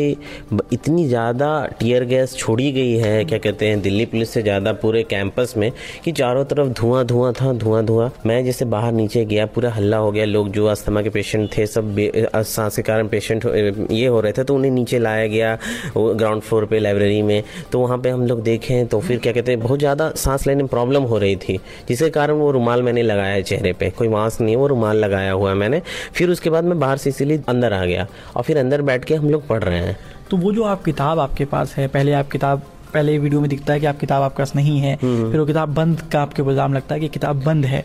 इतनी 0.73 1.07
ज़्यादा 1.07 1.49
टीयर 1.79 2.03
गैस 2.05 2.35
छोड़ी 2.37 2.71
गई 2.71 2.93
है, 2.97 3.23
क्या 3.25 3.37
कहते 3.37 3.67
हैं, 3.67 3.81
दिल्ली 3.81 4.05
पुलिस 4.05 4.29
से 4.29 4.41
ज़्यादा 4.41 4.73
पूरे 4.73 5.01
कैंपस 5.05 5.53
में, 5.57 5.71
कि 6.03 6.11
चारों 6.11 6.43
तरफ़ 6.45 6.67
धुआँ 6.79 7.03
धुआँ 7.05 7.31
था, 7.33 7.51
धुआँ 7.53 7.83
धुआँ। 7.85 8.09
मैं 8.25 8.43
जैसे 8.45 8.65
बाहर 8.67 8.91
नीचे 8.93 9.23
गया, 9.25 9.45
पूरा 9.47 9.71
हल्ला 9.71 9.97
हो 9.97 10.11
गया, 10.11 10.25
लोग 10.25 10.51
जो 10.51 10.65
अस्थमा 10.67 11.01
के 11.01 11.09
पेशेंट 11.09 11.49
थे, 11.57 11.65
सब 11.67 11.95
सांस 12.47 12.75
के 12.75 12.81
कारण 12.81 13.07
पेशेंट 13.07 13.45
ये 13.91 14.05
हो 14.07 14.21
रहे 14.21 14.31
थे 14.33 14.43
तो 14.43 14.55
उन्हें 14.55 14.71
नीचे 14.71 14.99
लाया 14.99 15.27
गया 15.27 15.57
ग्राउंड 15.97 16.41
फ्लोर 16.41 16.65
पर 16.65 16.79
लाइब्रेरी 16.79 17.21
में। 17.21 17.43
तो 17.71 17.79
वहाँ 17.79 17.97
पर 17.97 18.09
हम 18.09 18.25
लोग 18.27 18.43
देखें 18.43 18.87
तो 18.87 18.99
फिर 18.99 19.19
क्या 19.19 19.33
कहते 19.33 19.51
हैं, 19.51 19.59
बहुत 19.61 19.79
ज़्यादा 19.79 20.09
सांस 20.17 20.47
लेने 20.47 20.63
में 20.63 20.67
प्रॉब्लम 20.69 21.03
हो 21.03 21.17
रही 21.17 21.35
थी, 21.37 21.59
जिसके 21.87 22.09
कारण 22.11 22.33
वो 22.35 22.49
रुमाल 22.51 22.81
मैंने 22.83 23.03
लगाया 23.03 23.41
चेहरे 23.41 23.73
पर 23.73 23.89
कोई 23.97 24.07
मास्क 24.09 24.41
नहीं 24.41 24.55
वो 24.55 24.67
रुमाल 24.67 24.97
लगाया 24.97 25.31
हुआ 25.31 25.53
मैंने। 25.55 25.81
फिर 26.13 26.29
उसके 26.29 26.49
बाद 26.49 26.63
मैं 26.63 26.79
बाहर 26.79 26.97
से 26.97 27.09
इसीलिए 27.09 27.41
अंदर 27.49 27.73
आ 27.73 27.83
गया 27.83 27.88
और 27.97 28.43
फिर 28.43 28.57
अंदर 28.57 28.81
बैठ 28.81 29.05
के 29.05 29.15
हम 29.15 29.29
लोग 29.29 29.47
पढ़ 29.47 29.63
रहे 29.63 29.79
हैं 29.79 29.97
तो 30.31 30.37
वो 30.37 30.51
जो 30.51 30.63
आप 30.63 30.83
किताब 30.83 31.19
आपके 31.19 31.45
पास 31.45 31.75
है 31.77 31.87
पहले 31.87 32.13
आप 32.13 32.29
किताब 32.29 32.61
पहले 32.93 33.17
वीडियो 33.17 33.41
में 33.41 33.49
दिखता 33.49 33.73
है 33.73 33.79
कि 33.79 33.85
आप 33.85 33.97
किताब 33.97 34.23
आपके 34.23 34.37
पास 34.37 34.55
नहीं 34.55 34.79
है 34.79 34.97
हम्म। 35.01 35.31
फिर 35.31 35.39
वो 35.39 35.45
किताब 35.45 35.73
बंद 35.73 36.01
का 36.01 36.21
आपके 36.21 36.41
इल्ज़ाम 36.41 36.73
लगता 36.73 36.95
है 36.95 37.01
कि 37.01 37.07
किताब 37.07 37.43
बंद 37.43 37.65
है 37.65 37.83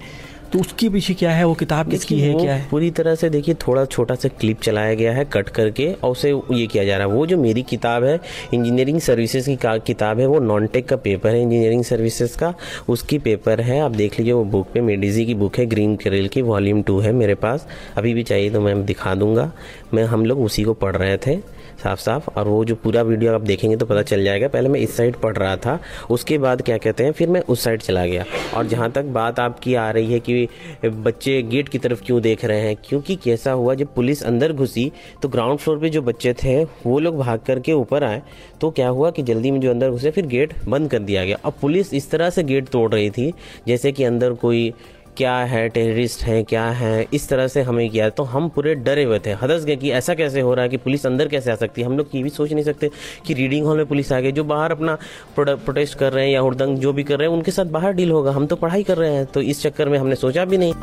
तो 0.54 0.60
उसके 0.60 0.88
पीछे 0.88 1.14
क्या 1.14 1.30
है? 1.30 1.44
वो 1.44 1.54
किताब 1.54 1.88
किसकी 1.90 2.18
है? 2.20 2.32
क्या 2.34 2.54
है? 2.54 2.66
पूरी 2.70 2.90
तरह 2.90 3.14
से 3.14 3.28
देखिए 3.30 3.54
थोड़ा 3.66 3.84
छोटा 3.84 4.14
सा 4.14 4.28
क्लिप 4.40 4.60
चलाया 4.60 4.94
गया 4.94 5.12
है 5.12 5.24
कट 5.24 5.48
करके 5.48 5.86
और 5.92 6.10
उसे 6.10 6.30
ये 6.30 6.66
किया 6.66 6.84
जा 6.84 6.96
रहा 6.96 7.06
है। 7.06 7.12
वो 7.12 7.26
जो 7.26 7.38
मेरी 7.38 7.62
किताब 7.62 8.04
है 8.04 8.20
इंजीनियरिंग 8.54 9.00
सर्विसेज़ 9.00 9.50
की 9.50 9.56
किताब 9.86 10.20
है 10.20 10.26
वो 10.26 10.38
नॉन 10.38 10.66
टेक 10.66 10.88
का 10.88 10.96
पेपर 10.96 11.30
है 11.30 11.42
इंजीनियरिंग 11.42 11.82
सर्विसेज़ 11.84 12.38
का। 12.38 12.54
उसकी 12.88 13.18
पेपर 13.18 13.60
है 13.60 13.80
आप 13.80 13.90
देख 13.90 14.18
लीजिए 14.18 14.32
वो 14.32 14.44
बुक 14.44 14.68
पे 14.74 14.80
मेडिजी 14.80 15.26
की 15.26 15.34
बुक 15.34 15.58
है 15.58 15.66
ग्रीन 15.66 15.96
करेल 15.96 16.28
की 16.28 16.42
वॉल्यूम 16.42 16.82
टू 16.82 16.98
है 17.00 17.12
मेरे 17.12 17.34
पास। 17.34 17.66
अभी 17.96 18.14
भी 18.14 18.22
चाहिए 18.22 18.50
तो 18.50 18.60
मैं 18.60 18.84
दिखा 18.86 19.14
दूँगा। 19.14 19.50
मैं 19.94 20.04
हम 20.04 20.26
लोग 20.26 20.40
उसी 20.40 20.62
को 20.62 20.74
पढ़ 20.74 20.96
रहे 20.96 21.16
थे। 21.16 21.36
साफ़ 21.84 22.00
साफ़ 22.00 22.28
और 22.30 22.48
वो 22.48 22.64
जो 22.64 22.74
पूरा 22.74 23.02
वीडियो 23.02 23.34
आप 23.34 23.40
देखेंगे 23.42 23.76
तो 23.76 23.86
पता 23.86 24.02
चल 24.04 24.24
जाएगा। 24.24 24.48
पहले 24.48 24.68
मैं 24.68 24.80
इस 24.80 24.96
साइड 24.96 25.16
पढ़ 25.16 25.36
रहा 25.36 25.56
था, 25.56 25.78
उसके 26.10 26.38
बाद 26.38 26.62
क्या 26.62 26.78
कहते 26.78 27.04
हैं, 27.04 27.12
फिर 27.12 27.28
मैं 27.28 27.40
उस 27.42 27.64
साइड 27.64 27.82
चला 27.82 28.04
गया। 28.06 28.24
और 28.56 28.66
जहाँ 28.66 28.90
तक 28.92 29.04
बात 29.14 29.40
आपकी 29.40 29.74
आ 29.76 29.90
रही 29.90 30.12
है 30.12 30.20
कि 30.20 30.48
बच्चे 30.84 31.40
गेट 31.44 31.68
की 31.68 31.78
तरफ़ 31.78 32.02
क्यों 32.04 32.20
देख 32.22 32.44
रहे 32.44 32.60
हैं, 32.60 32.76
क्योंकि 32.84 33.16
कैसा 33.16 33.52
हुआ, 33.52 33.74
जब 33.74 33.94
पुलिस 33.94 34.22
अंदर 34.24 34.52
घुसी 34.52 34.90
तो 35.22 35.28
ग्राउंड 35.28 35.58
फ्लोर 35.58 35.78
पर 35.78 35.88
जो 35.88 36.02
बच्चे 36.02 36.32
थे, 36.34 36.62
वो 36.64 36.98
लोग 36.98 37.18
भाग 37.18 37.40
करके 37.46 37.72
ऊपर 37.74 38.04
आए 38.04 38.22
तो 38.60 38.70
क्या 38.70 38.88
हुआ 38.88 39.10
कि 39.10 39.22
जल्दी 39.24 39.50
में 39.50 39.60
जो 39.60 39.70
अंदर 39.70 39.90
घुसे, 39.90 40.10
फिर 40.10 40.26
गेट 40.26 40.52
बंद 40.66 40.90
कर 40.90 40.98
दिया 41.00 41.24
गया। 41.24 41.38
अब 41.44 41.54
पुलिस 41.60 41.92
इस 41.94 42.10
तरह 42.10 42.30
से 42.30 42.42
गेट 42.44 42.68
तोड़ 42.68 42.90
रही 42.92 43.10
थी, 43.10 43.32
जैसे 43.66 43.92
कि 43.92 44.04
अंदर 44.04 44.32
कोई 44.34 44.72
क्या 45.16 45.34
है 45.44 45.68
टेररिस्ट 45.68 46.22
हैं, 46.22 46.44
क्या 46.44 46.64
है, 46.70 47.06
इस 47.14 47.28
तरह 47.28 47.46
से 47.48 47.62
हमें 47.62 47.88
किया 47.90 48.08
तो 48.10 48.22
हम 48.24 48.48
पूरे 48.48 48.74
डरे 48.76 49.04
हुए 49.04 49.18
थे। 49.26 49.32
हदस 49.42 49.64
गए 49.64 49.76
कि 49.76 49.90
ऐसा 49.92 50.14
कैसे 50.14 50.40
हो 50.40 50.54
रहा 50.54 50.62
है 50.62 50.68
कि 50.68 50.76
पुलिस 50.76 51.06
अंदर 51.06 51.28
कैसे 51.28 51.50
आ 51.52 51.54
सकती 51.54 51.80
है? 51.80 51.86
हम 51.86 51.96
लोग 51.98 52.08
ये 52.14 52.22
भी 52.22 52.30
सोच 52.30 52.52
नहीं 52.52 52.64
सकते 52.64 52.90
कि 53.26 53.34
रीडिंग 53.34 53.66
हॉल 53.66 53.76
में 53.76 53.86
पुलिस 53.86 54.12
आ 54.12 54.20
गई, 54.20 54.32
जो 54.32 54.44
बाहर 54.44 54.72
अपना 54.72 54.98
प्रोटेस्ट 55.36 55.98
कर 55.98 56.12
रहे 56.12 56.24
हैं 56.24 56.32
या 56.32 56.40
हुड़दंग 56.40 56.78
जो 56.78 56.92
भी 56.92 57.04
कर 57.04 57.18
रहे 57.18 57.28
हैं, 57.28 57.36
उनके 57.36 57.50
साथ 57.50 57.64
बाहर 57.72 57.92
डील 57.92 58.10
होगा। 58.10 58.32
हम 58.32 58.46
तो 58.46 58.56
पढ़ाई 58.56 58.82
कर 58.82 58.98
रहे 58.98 59.14
हैं 59.14 59.26
तो 59.26 59.40
इस 59.42 59.62
चक्कर 59.62 59.88
में 59.88 59.98
हमने 59.98 60.14
सोचा 60.16 60.44
भी 60.44 60.58
नहीं। 60.58 60.74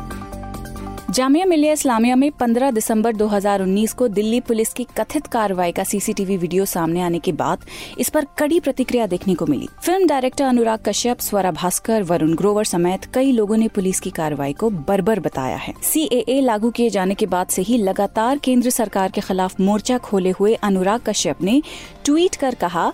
जामिया 1.12 1.46
मिलिया 1.46 1.72
इस्लामिया 1.72 2.14
में 2.16 2.30
15 2.32 2.70
दिसंबर 2.72 3.16
2019 3.16 3.92
को 3.92 4.06
दिल्ली 4.08 4.38
पुलिस 4.40 4.72
की 4.72 4.86
कथित 4.98 5.26
कार्रवाई 5.26 5.72
का 5.72 5.84
सीसीटीवी 5.84 6.36
वीडियो 6.36 6.64
सामने 6.64 7.00
आने 7.00 7.18
के 7.18 7.32
बाद 7.32 7.64
इस 7.98 8.08
पर 8.08 8.26
कड़ी 8.38 8.60
प्रतिक्रिया 8.60 9.06
देखने 9.06 9.34
को 9.34 9.46
मिली। 9.46 9.68
फ़िल्म 9.82 10.06
डायरेक्टर 10.06 10.44
अनुराग 10.44 10.78
कश्यप, 10.86 11.18
स्वरा 11.18 11.50
भास्कर, 11.50 12.02
वरुण 12.02 12.34
ग्रोवर 12.34 12.64
समेत 12.64 13.04
कई 13.04 13.32
लोगों 13.32 13.56
ने 13.56 13.68
पुलिस 13.68 14.00
की 14.00 14.10
कार्रवाई 14.10 14.52
को 14.52 14.70
बर्बर 14.70 15.20
बताया 15.20 15.56
है। 15.56 15.74
सी 15.82 16.40
लागू 16.42 16.70
किए 16.70 16.90
जाने 16.90 17.14
के 17.14 17.26
बाद 17.26 17.46
से 17.46 17.62
ही 17.62 17.78
लगातार 17.78 18.38
केंद्र 18.38 18.70
सरकार 18.70 19.10
के 19.10 19.20
खिलाफ 19.20 19.60
मोर्चा 19.60 19.98
खोले 19.98 20.30
हुए 20.30 20.54
अनुराग 20.54 21.00
कश्यप 21.06 21.42
ने 21.42 21.62
ट्वीट 22.04 22.36
कर 22.36 22.54
कहा 22.54 22.92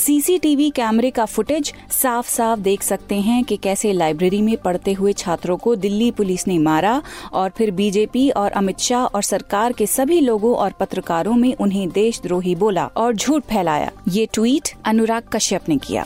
सीसीटीवी 0.00 0.68
कैमरे 0.70 1.10
का 1.10 1.24
फुटेज 1.24 1.72
साफ़ 1.90 2.28
साफ़ 2.28 2.60
देख 2.60 2.82
सकते 2.82 3.14
हैं 3.14 3.42
कि 3.44 3.56
कैसे 3.56 3.92
लाइब्रेरी 3.92 4.40
में 4.42 4.56
पढ़ते 4.56 4.92
हुए 4.92 5.12
छात्रों 5.12 5.56
को 5.56 5.74
दिल्ली 5.76 6.10
पुलिस 6.10 6.46
ने 6.48 6.58
मारा 6.58 7.02
और 7.32 7.50
फिर 7.50 7.70
बीजेपी 7.70 8.28
और 8.30 8.52
अमित 8.52 8.78
शाह 8.78 9.04
और 9.04 9.22
सरकार 9.22 9.72
के 9.72 9.86
सभी 9.86 10.20
लोगों 10.20 10.54
और 10.56 10.72
पत्रकारों 10.72 11.34
में 11.34 11.54
उन्हें 11.54 11.88
देशद्रोही 11.90 12.54
बोला 12.54 12.86
और 12.96 13.14
झूठ 13.14 13.42
फैलाया। 13.44 13.90
ये 14.08 14.26
ट्वीट 14.32 14.74
अनुराग 14.84 15.28
कश्यप 15.32 15.68
ने 15.68 15.76
किया। 15.78 16.04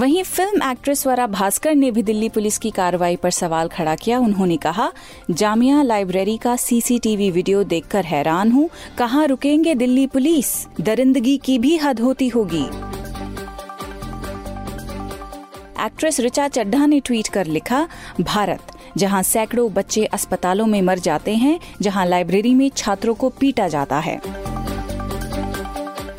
वहीं 0.00 0.22
फ़िल्म 0.22 0.70
एक्ट्रेस 0.70 1.00
स्वरा 1.00 1.26
भास्कर 1.26 1.74
ने 1.74 1.90
भी 1.90 2.02
दिल्ली 2.02 2.28
पुलिस 2.28 2.58
की 2.58 2.70
कार्रवाई 2.70 3.16
पर 3.16 3.30
सवाल 3.30 3.68
खड़ा 3.68 3.94
किया। 3.94 4.18
उन्होंने 4.18 4.56
कहा, 4.56 4.92
जामिया 5.30 5.82
लाइब्रेरी 5.82 6.36
का 6.36 6.56
सीसीटीवी 6.56 7.30
वीडियो 7.30 7.64
देखकर 7.64 8.04
हैरान 8.04 8.52
हूँ। 8.52 8.68
कहाँ 8.98 9.26
रुकेंगे 9.26 9.74
दिल्ली 9.74 10.06
पुलिस? 10.06 10.66
दरिंदगी 10.80 11.36
की 11.36 11.58
भी 11.58 11.76
हद 11.76 12.00
होती 12.00 12.28
होगी। 12.28 12.64
एक्ट्रेस 15.84 16.20
रिचा 16.20 16.48
चड्ढा 16.48 16.86
ने 16.86 17.00
ट्वीट 17.00 17.28
कर 17.28 17.46
लिखा, 17.46 17.88
भारत, 18.20 18.72
जहाँ 18.96 19.22
सैकड़ों 19.22 19.72
बच्चे 19.72 20.04
अस्पतालों 20.04 20.66
में 20.66 20.82
मर 20.82 20.98
जाते 20.98 21.34
हैं, 21.34 21.60
जहाँ 21.82 22.06
लाइब्रेरी 22.06 22.54
में 22.54 22.70
छात्रों 22.76 23.14
को 23.14 23.28
पीटा 23.30 23.68
जाता 23.68 23.98
है। 23.98 24.20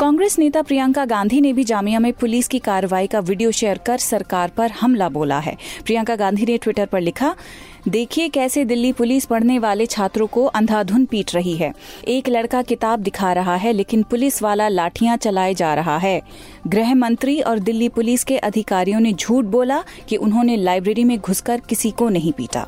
कांग्रेस 0.01 0.37
नेता 0.39 0.61
प्रियंका 0.61 1.03
गांधी 1.05 1.39
ने 1.41 1.51
भी 1.53 1.63
जामिया 1.63 1.99
में 1.99 2.11
पुलिस 2.13 2.47
की 2.47 2.59
कार्रवाई 2.59 3.07
का 3.07 3.19
वीडियो 3.19 3.51
शेयर 3.51 3.77
कर 3.77 3.97
सरकार 3.97 4.49
पर 4.49 4.71
हमला 4.71 5.09
बोला 5.09 5.39
है। 5.39 5.55
प्रियंका 5.85 6.15
गांधी 6.15 6.45
ने 6.45 6.57
ट्विटर 6.57 6.85
पर 6.85 7.01
लिखा, 7.01 7.33
देखिए 7.87 8.29
कैसे 8.29 8.63
दिल्ली 8.65 8.91
पुलिस 8.91 9.25
पढ़ने 9.25 9.57
वाले 9.59 9.85
छात्रों 9.85 10.27
को 10.27 10.45
अंधाधुन 10.45 11.05
पीट 11.05 11.33
रही 11.35 11.55
है। 11.55 11.71
एक 12.07 12.29
लड़का 12.29 12.61
किताब 12.61 12.99
दिखा 12.99 13.33
रहा 13.33 13.55
है, 13.55 13.73
लेकिन 13.73 14.03
पुलिस 14.03 14.41
वाला 14.41 14.67
लाठियाँ 14.67 15.17
चलाए 15.17 15.53
जा 15.53 15.73
रहा 15.73 15.97
है। 15.97 16.21
गृह 16.67 16.93
मंत्री 16.95 17.39
और 17.41 17.59
दिल्ली 17.59 17.89
पुलिस 17.89 18.23
के 18.23 18.37
अधिकारियों 18.37 18.99
ने 18.99 19.13
झूठ 19.13 19.45
बोला 19.45 19.83
कि 20.09 20.15
उन्होंने 20.17 20.55
लाइब्रेरी 20.55 21.03
में 21.03 21.17
घुसकर 21.17 21.59
किसी 21.59 21.91
को 21.91 22.09
नहीं 22.09 22.31
पीटा। 22.31 22.67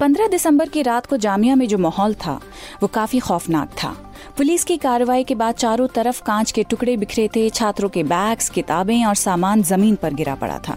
पंद्रह 0.00 0.26
दिसंबर 0.26 0.68
की 0.68 0.82
रात 0.82 1.06
को 1.06 1.16
जामिया 1.16 1.54
में 1.54 1.66
जो 1.68 1.78
माहौल 1.78 2.14
था, 2.14 2.40
वो 2.82 2.88
काफ़ी 2.88 3.18
खौफनाक 3.18 3.70
था। 3.82 3.96
पुलिस 4.36 4.64
की 4.64 4.76
कार्रवाई 4.76 5.24
के 5.24 5.34
बाद 5.34 5.54
चारों 5.54 5.86
तरफ़ 5.86 6.22
कांच 6.22 6.50
के 6.52 6.62
टुकड़े 6.62 6.96
बिखरे 6.96 7.26
थे, 7.36 7.48
छात्रों 7.50 7.88
के 7.88 8.02
बैग्स, 8.02 8.48
किताबें 8.50 9.04
और 9.04 9.14
सामान 9.14 9.62
ज़मीन 9.62 9.96
पर 9.96 10.14
गिरा 10.14 10.34
पड़ा 10.34 10.58
था। 10.58 10.76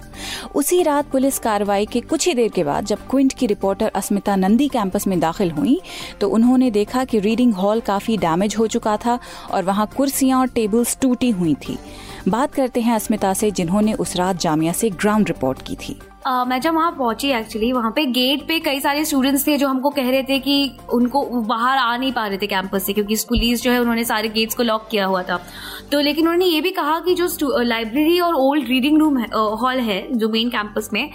उसी 0.55 0.81
रात 0.83 1.09
पुलिस 1.11 1.39
कार्रवाई 1.39 1.85
के 1.85 2.01
कुछ 2.01 2.27
ही 2.27 2.33
देर 2.33 2.49
के 2.49 2.63
बाद 2.63 2.85
जब 2.85 3.07
क्विंट 3.09 3.33
की 3.33 3.47
रिपोर्टर 3.47 3.91
अस्मिता 3.95 4.35
नंदी 4.35 4.67
कैंपस 4.67 5.07
में 5.07 5.19
दाखिल 5.19 5.51
हुई 5.51 5.79
तो 6.21 6.29
उन्होंने 6.29 6.69
देखा 6.71 7.03
कि 7.03 7.19
रीडिंग 7.19 7.53
हॉल 7.53 7.81
काफ़ी 7.81 8.17
डैमेज 8.17 8.55
हो 8.59 8.67
चुका 8.67 8.95
था 8.97 9.17
और 9.51 9.63
वहाँ 9.63 9.87
कुर्सियाँ 9.97 10.39
और 10.39 10.47
टेबल्स 10.49 10.97
टूटी 11.01 11.29
हुई 11.31 11.53
थी। 11.67 11.77
बात 12.27 12.53
करते 12.53 12.81
हैं 12.81 12.93
अस्मिता 12.95 13.33
से, 13.33 13.51
जिन्होंने 13.51 13.93
उस 13.95 14.15
रात 14.15 14.39
जामिया 14.39 14.73
से 14.73 14.89
ग्राउंड 14.91 15.27
रिपोर्ट 15.27 15.61
की 15.61 15.75
थी। 15.77 15.99
Uh, 16.27 16.47
मैं 16.47 16.59
जब 16.61 16.73
वहाँ 16.73 16.91
पहुँची 16.91 17.29
एक्चुअली 17.31 17.71
वहाँ 17.71 17.91
पे 17.91 18.05
गेट 18.05 18.41
पे 18.47 18.59
कई 18.59 18.79
सारे 18.79 19.03
स्टूडेंट्स 19.05 19.45
थे 19.47 19.57
जो 19.57 19.67
हमको 19.67 19.89
कह 19.89 20.09
रहे 20.09 20.23
थे 20.23 20.39
कि 20.39 20.77
उनको 20.93 21.23
बाहर 21.41 21.77
आ 21.77 21.95
नहीं 21.97 22.11
पा 22.11 22.25
रहे 22.27 22.37
थे 22.37 22.47
कैंपस 22.47 22.85
से 22.85 22.93
क्योंकि 22.93 23.15
पुलिस 23.29 23.61
जो 23.63 23.71
है 23.71 23.79
उन्होंने 23.79 24.03
सारे 24.03 24.29
गेट्स 24.29 24.55
को 24.55 24.63
लॉक 24.63 24.87
किया 24.91 25.05
हुआ 25.05 25.21
था। 25.23 25.39
तो 25.91 25.99
लेकिन 25.99 26.25
उन्होंने 26.25 26.45
ये 26.45 26.61
भी 26.61 26.71
कहा 26.71 26.99
कि 26.99 27.13
जो 27.15 27.61
लाइब्रेरी 27.61 28.19
और 28.19 28.33
ओल्ड 28.35 28.67
रीडिंग 28.67 28.97
रूम 28.99 29.17
हॉल 29.61 29.79
है 29.79 30.01
जो 30.17 30.29
मेन 30.29 30.49
कैंपस 30.49 30.89
में 30.93 31.09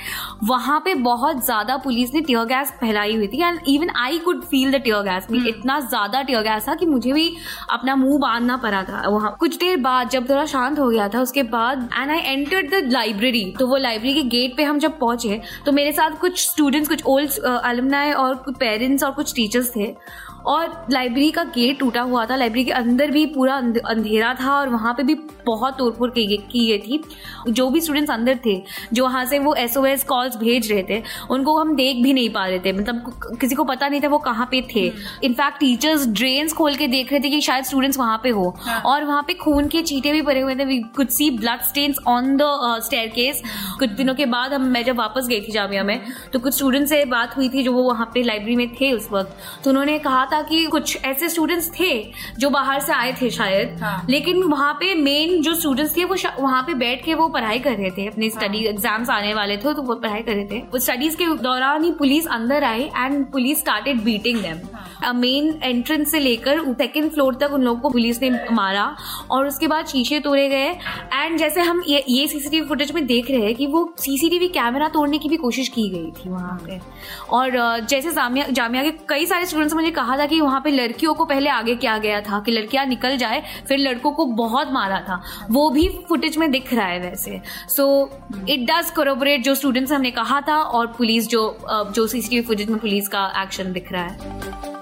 वहाँ 0.45 0.79
पे 0.85 0.95
बहुत 1.03 1.45
ज़्यादा 1.45 1.77
पुलिस 1.77 2.15
ने 2.15 2.21
टीयर 2.21 2.45
गैस 2.45 2.71
फैलाई 2.81 3.17
हुई 3.17 3.27
थी 3.27 3.43
and 3.43 3.61
even 3.69 3.91
I 3.97 4.19
could 4.19 4.43
feel 4.45 4.73
the 4.73 4.81
tear 4.85 5.03
gas 5.03 5.31
में 5.31 5.39
इतना 5.49 5.79
ज़्यादा 5.81 6.23
टीयर 6.23 6.43
गैस 6.43 6.69
था 6.69 6.75
कि 6.75 6.87
मुझे 6.87 7.13
भी 7.13 7.29
अपना 7.71 7.97
मुँह 7.97 8.19
बांधना 8.19 8.57
पड़ा 8.57 8.83
था 8.83 9.09
वहाँ। 9.09 9.37
कुछ 9.41 9.59
देर 9.59 9.77
बाद 9.81 10.09
जब 10.11 10.31
थोड़ा 10.31 10.47
शांत 10.47 10.79
हो 10.79 10.89
गया 10.89 11.09
था 11.09 11.21
उसके 11.21 11.43
बाद 11.53 11.89
and 11.95 12.11
I 12.11 12.19
entered 12.33 12.75
the 12.75 12.83
library 12.93 13.45
तो 13.59 13.67
वो 13.67 13.77
लाइब्रेरी 13.79 14.15
के 14.15 14.29
गेट 14.29 14.57
पे 14.57 14.63
हम 14.63 14.79
जब 14.79 14.99
पहुँचे 15.03 15.41
तो 15.67 15.73
मेरे 15.73 15.93
साथ 15.93 16.19
कुछ 16.21 16.41
स्टूडेंट्स 16.41 16.89
कुछ 16.89 17.03
ओल्ड 17.07 17.39
अलमनाए 17.45 18.13
और 18.15 18.35
पेरेंट्स 18.51 19.05
और 19.05 19.11
कुछ 19.13 19.35
टीचर्स 19.37 19.71
थे। 19.77 19.95
और 20.47 20.87
लाइब्रेरी 20.91 21.31
का 21.31 21.45
गेट 21.55 21.79
टूटा 21.79 22.01
हुआ 22.03 22.25
था। 22.27 22.37
लाइब्रेरी 22.37 22.65
के 22.65 22.73
अंदर 22.73 23.11
भी 23.11 23.25
पूरा 23.27 23.55
अंधेरा 23.55 24.33
था 24.35 24.53
और 24.53 24.69
वहाँ 24.69 24.93
पे 24.95 25.03
भी 25.03 25.15
बहुत 25.47 25.77
तोड़फोड़ 25.79 26.11
की 26.11 26.27
गई 26.27 26.79
थी। 26.79 27.03
जो 27.49 27.69
भी 27.71 27.81
स्टूडेंट्स 27.81 28.11
अंदर 28.11 28.39
थे 28.45 28.63
जो 28.93 29.05
वहाँ 29.05 29.25
से 29.25 29.39
वो 29.39 29.55
एस 29.55 29.77
ओ 29.77 29.85
एस 29.87 30.05
कॉल्स 30.05 30.37
भेज 30.37 30.71
रहे 30.73 30.83
थे 30.91 31.03
उनको 31.31 31.57
हम 31.59 31.75
देख 31.77 32.03
भी 32.03 32.13
नहीं 32.13 32.29
पा 32.31 32.47
रहे 32.47 32.59
थे। 32.59 32.73
मतलब 32.73 33.37
किसी 33.41 33.55
को 33.55 33.65
पता 33.65 33.89
नहीं 33.89 34.01
था 34.01 34.09
वो 34.09 34.19
कहाँ 34.21 34.47
पे 34.51 34.61
थे। 34.75 34.87
इनफैक्ट 35.25 35.59
टीचर्स 35.61 36.07
ड्रेन्स 36.09 36.53
खोल 36.53 36.77
के 36.77 36.87
देख 36.89 37.13
रहे 37.13 37.21
थे 37.21 37.31
कि 37.31 37.41
शायद 37.41 37.65
स्टूडेंट्स 37.65 37.99
वहाँ 37.99 38.21
पे 38.23 38.31
हो। 38.31 38.49
हाँ. 38.59 38.81
और 38.83 39.05
वहाँ 39.05 39.23
पे 39.23 39.35
खून 39.35 39.69
के 39.69 39.83
चीटे 39.83 40.13
भी 40.13 40.23
पड़े 40.23 40.41
हुए 40.41 40.55
थे। 40.55 40.65
We 40.65 40.79
could 40.97 41.09
see 41.11 41.31
blood 41.31 41.61
stains 41.63 41.99
on 42.09 42.37
the 42.37 42.43
staircase 43.11 43.43
कुछ 43.79 43.91
दिनों 43.93 44.15
के 44.15 44.27
बाद 44.27 44.53
हम 44.53 44.63
मैं 44.73 44.85
जब 44.85 44.97
वापस 44.97 45.27
गई 45.29 45.41
थी 45.41 45.53
जामिया 45.53 45.85
में 45.85 46.01
तो 46.33 46.39
कुछ 46.39 46.55
स्टूडेंट 46.55 46.87
से 46.89 47.05
बात 47.07 47.37
हुई 47.37 47.49
थी 47.49 47.63
जो 47.63 47.73
वो 47.73 47.83
वहाँ 47.83 48.11
पे 48.15 48.23
लाइब्रेरी 48.23 48.57
में 48.57 48.75
थे 48.75 48.93
उस 48.93 49.09
वक्त। 49.13 49.37
तो 49.65 49.71
उन्होंने 49.71 49.99
कहा 50.01 50.25
था 50.33 50.41
कि 50.43 50.65
कुछ 50.67 50.97
ऐसे 51.05 51.29
स्टूडेंट्स 51.29 51.71
थे 51.79 51.93
जो 52.39 52.51
बाहर 52.51 52.81
से 52.81 52.93
आए 52.93 53.13
थे 53.21 53.31
शायद। 53.31 53.79
हाँ. 53.83 54.07
लेकिन 54.11 54.43
वहाँ 54.45 54.73
पे 54.75 54.95
मेन 54.97 55.41
जो 55.43 55.55
स्टूडेंट्स 55.55 55.97
थे 55.97 56.05
वो 56.05 56.17
वहाँ 56.39 56.63
पे 56.63 56.75
बैठ 56.77 57.05
के 57.05 57.15
वो 57.15 57.29
पढ़ाई 57.31 57.59
कर 57.59 57.77
रहे 57.77 57.91
थे। 57.91 58.07
अपने 58.09 58.31
स्टडी 58.31 58.59
हाँ. 58.59 58.73
एग्ज़ाम्स 58.73 59.11
आने 59.11 59.35
वाले 59.35 59.57
थे 59.57 59.75
तो 59.75 59.83
वो 59.83 59.95
पढ़ाई 59.97 60.23
कर 60.23 60.35
रहे 60.35 60.45
थे। 60.47 60.59
वो 60.73 60.79
स्टडीज़ 60.79 61.17
के 61.17 61.27
दौरान 61.43 61.85
ही 61.85 61.93
पुलिस 61.99 62.27
अंदर 62.33 62.65
आई 62.65 62.91
and 62.97 63.25
police 63.33 63.61
started 63.61 64.03
beating 64.05 64.41
them 64.41 64.61
main 65.15 65.59
entrance 65.63 66.11
से 66.11 66.19
लेकर 66.21 66.61
सेकेंड 66.75 67.11
फ्लोर 67.13 67.35
तक 67.35 67.53
उन 67.53 67.63
लोगों 67.63 67.81
को 67.81 67.91
पुलिस 67.91 68.21
ने 68.23 68.31
मारा 68.53 68.85
और 69.31 69.47
उसके 69.47 69.67
बाद 69.67 69.87
शीशे 69.87 70.19
तोड़े 70.21 70.49
गए। 70.49 70.69
एंड 71.15 71.39
जैसे 71.39 71.61
हम 71.61 71.83
ये, 71.87 72.05
ये 72.09 72.27
सीसीटीवी 72.29 72.67
फुटेज 72.67 72.93
में 72.93 73.07
देख 73.07 73.31
रहे 73.31 73.41
हैं 73.41 73.55
कि 73.55 73.67
वो 73.67 73.83
सीसीटीवी 73.99 74.49
कैमरा 74.51 74.89
तोड़ने 74.89 75.19
की 75.19 75.29
भी 75.29 75.37
कोशिश 75.37 75.69
की 75.69 75.89
गई 75.89 76.11
थी 76.13 76.31
वहाँ 76.31 76.59
पे। 76.67 76.79
और 77.31 77.81
जैसे 77.83 78.11
जामिया 78.13 78.47
जामिया 78.51 78.83
के 78.83 78.91
कई 79.09 79.27
सारे 79.27 79.47
स्टूडेंट्स 79.47 79.75
मुझे 79.75 79.91
कहा 79.91 80.17
था 80.23 80.27
कि 80.27 80.41
वहाँ 80.41 80.61
पे 80.61 80.71
लड़कियों 80.71 81.15
को 81.15 81.25
पहले 81.25 81.51
आगे 81.51 81.75
किया 81.75 81.97
गया 81.99 82.21
था 82.21 82.41
कि 82.41 82.53
लड़कियाँ 82.53 82.85
निकल 82.87 83.17
जाए, 83.17 83.43
फिर 83.69 83.79
लड़कों 83.79 84.13
को 84.13 84.27
बहुत 84.27 84.73
मारा 84.73 85.01
था। 85.01 85.21
वो 85.51 85.69
भी 85.71 85.89
फुटेज 86.09 86.37
में 86.39 86.51
दिख 86.51 86.73
रहा 86.75 86.87
है 86.87 86.99
वैसे। 87.01 87.41
सो 87.69 87.87
इट 88.49 88.67
डज 88.71 88.91
कोरोबरेट 88.91 89.43
जो 89.43 89.55
स्टूडेंट्स 89.55 89.93
हमने 89.93 90.11
कहा 90.11 90.41
था 90.41 90.57
और 90.57 90.87
पुलिस 90.99 91.29
जो 91.29 91.43
जो 91.95 92.07
सीसीटीवी 92.07 92.43
फुटेज 92.43 92.71
में 92.71 92.79
पुलिस 92.79 93.09
का 93.09 93.27
एक्शन 93.43 93.73
दिख 93.73 93.93
रहा 93.93 94.03
है। 94.03 94.82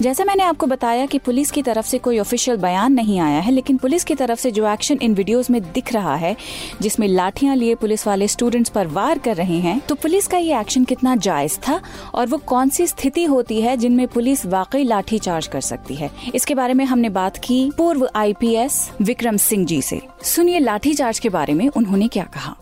जैसे 0.00 0.24
मैंने 0.24 0.42
आपको 0.42 0.66
बताया 0.66 1.06
कि 1.06 1.18
पुलिस 1.18 1.50
की 1.50 1.62
तरफ़ 1.62 1.86
से 1.86 1.98
कोई 1.98 2.18
ऑफिशियल 2.18 2.56
बयान 2.56 2.92
नहीं 2.92 3.18
आया 3.20 3.40
है, 3.40 3.52
लेकिन 3.52 3.76
पुलिस 3.76 4.04
की 4.04 4.14
तरफ़ 4.14 4.38
से 4.40 4.50
जो 4.50 4.66
एक्शन 4.68 4.98
इन 5.02 5.14
वीडियोस 5.14 5.50
में 5.50 5.60
दिख 5.62 5.92
रहा 5.92 6.14
है, 6.14 6.34
जिसमें 6.82 7.06
लाठियाँ 7.08 7.56
लिए 7.56 7.74
पुलिस 7.74 8.06
वाले 8.06 8.28
स्टूडेंट्स 8.28 8.70
पर 8.70 8.86
वार 8.86 9.18
कर 9.18 9.36
रहे 9.36 9.58
हैं 9.58 9.78
तो 9.88 9.94
पुलिस 9.94 10.26
का 10.26 10.38
ये 10.38 10.60
एक्शन 10.60 10.84
कितना 10.84 11.14
जायज़ 11.18 11.58
था 11.58 11.80
और 12.14 12.26
वो 12.26 12.38
कौन 12.46 12.68
सी 12.68 12.86
स्थिति 12.86 13.24
होती 13.24 13.60
है 13.60 13.76
जिनमें 13.76 14.06
पुलिस 14.08 14.46
वाकई 14.46 14.84
लाठी 14.84 15.18
चार्ज 15.18 15.46
कर 15.46 15.60
सकती 15.60 15.94
है? 15.94 16.10
इसके 16.34 16.54
बारे 16.54 16.74
में 16.74 16.84
हमने 16.84 17.08
बात 17.10 17.36
की 17.38 17.70
पूर्व 17.76 18.08
आईपीएस 18.16 18.90
विक्रम 19.02 19.36
सिंह 19.38 19.66
जी 19.66 19.80
से। 19.82 20.00
सुनिए 20.24 20.58
लाठी 20.58 20.94
चार्ज 20.94 21.18
के 21.18 21.28
बारे 21.28 21.54
में 21.54 21.68
उन्होंने 21.68 22.08
क्या 22.08 22.24
कहा। 22.24 22.56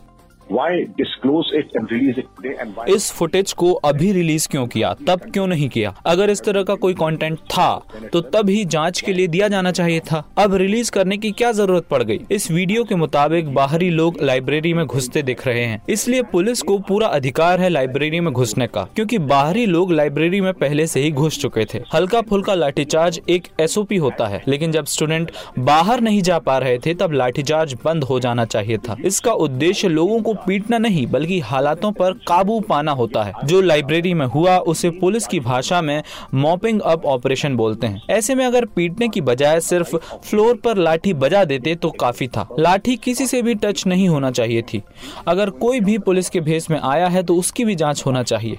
इस 2.89 3.11
फुटेज 3.13 3.53
को 3.53 3.73
अभी 3.73 4.13
रिलीज़ 4.13 4.49
क्यों 4.49 4.67
किया? 4.67 4.93
तब 5.09 5.21
क्यों 5.33 5.47
नहीं 5.47 5.69
किया? 5.69 5.95
अगर 6.07 6.31
इस 6.31 6.43
तरह 6.43 6.63
का 6.63 6.75
कोई 6.77 6.95
कंटेंट 6.95 7.39
था 7.39 7.69
तो 8.13 8.21
तब 8.21 8.49
ही 8.49 8.65
जाँच 8.67 9.01
के 9.01 9.13
लिए 9.13 9.27
दिया 9.27 9.49
जाना 9.49 9.73
चाहिए 9.73 10.01
था। 10.01 10.25
अब 10.39 10.55
रिलीज़ 10.55 10.91
करने 10.91 11.17
की 11.17 11.31
क्या 11.31 11.53
ज़रूरत 11.53 11.87
पड़ 11.91 12.03
गई? 12.03 12.21
इस 12.31 12.51
वीडियो 12.51 12.85
के 12.85 12.95
मुताबिक 12.95 13.53
बाहरी 13.55 13.91
लोग 13.91 14.17
लाइब्रेरी 14.23 14.73
में 14.75 14.85
घुसते 14.87 15.23
दिख 15.23 15.47
रहे 15.47 15.65
हैं। 15.65 15.83
इसलिए 15.89 16.23
पुलिस 16.23 16.63
को 16.63 16.79
पूरा 16.79 17.07
अधिकार 17.09 17.61
है 17.61 17.69
लाइब्रेरी 17.69 18.21
में 18.21 18.33
घुसने 18.33 18.67
का, 18.67 18.89
क्योंकि 18.97 19.19
बाहरी 19.19 19.67
लोग 19.67 19.93
लाइब्रेरी 19.93 20.41
में 20.41 20.53
पहले 20.55 20.87
से 20.87 21.01
ही 21.01 21.11
घुस 21.11 21.39
चुके 21.39 21.65
थे। 21.65 21.83
हल्का 21.95 22.21
फुल्का 22.21 22.55
लाठीचार्ज 22.55 23.21
एक 23.29 23.49
एसओपी 23.61 23.97
होता 23.97 24.27
है, 24.27 24.43
लेकिन 24.49 24.73
जब 24.73 24.85
स्टूडेंट 24.87 25.31
बाहर 25.59 26.01
नहीं 26.01 26.23
जा 26.23 26.39
पा 26.39 26.59
रहे 26.59 26.79
थे, 26.79 26.95
तब 26.95 27.13
लाठीचार्ज 27.13 27.77
बंद 27.85 28.05
हो 28.05 28.21
जाना 28.21 28.45
चाहिए 28.45 28.79
था। 28.79 28.97
इसका 29.05 29.33
उद्देश्य 29.33 29.89
लोगों 29.89 30.21
को 30.23 30.35
पीटना 30.47 30.79
नहीं, 30.79 31.07
बल्कि 31.07 31.39
हालातों 31.41 31.91
पर 31.93 32.13
काबू 32.29 32.59
पाना 32.61 32.93
होता 32.93 33.23
है। 33.23 33.33
जो 33.45 33.61
लाइब्रेरी 33.61 34.13
में 34.15 34.25
हुआ, 34.27 34.57
उसे 34.59 34.91
पुलिस 34.91 35.27
की 35.27 35.41
भाषा 35.41 35.81
में 35.83 36.03
मॉपिंग 36.35 36.81
अप 36.81 37.05
ऑपरेशन 37.07 37.57
बोलते 37.57 37.87
हैं। 37.87 38.03
ऐसे 38.11 38.35
में 38.35 38.45
अगर 38.47 38.65
पीटने 38.67 39.09
की 39.09 39.21
बजाय 39.21 39.61
सिर्फ़ 39.61 39.97
फ्लोर 39.97 40.55
पर 40.55 40.77
लाठी 40.77 41.13
बजा 41.15 41.45
देते 41.45 41.75
तो 41.75 41.91
काफ़ी 41.91 42.29
था। 42.29 42.47
लाठी 42.59 42.97
किसी 42.97 43.27
से 43.27 43.43
भी 43.43 43.55
टच 43.55 43.87
नहीं 43.87 44.09
होना 44.09 44.31
चाहिए 44.31 44.63
थी। 44.63 44.83
अगर 45.29 45.51
कोई 45.51 45.81
भी 45.81 45.99
पुलिस 45.99 46.31
के 46.31 46.41
भेस 46.41 46.71
में 46.71 46.79
आया 46.81 47.09
है 47.09 47.23
तो 47.23 47.37
उसकी 47.37 47.65
भी 47.65 47.75
जाँच 47.75 48.03
होना 48.07 48.23
चाहिए। 48.23 48.59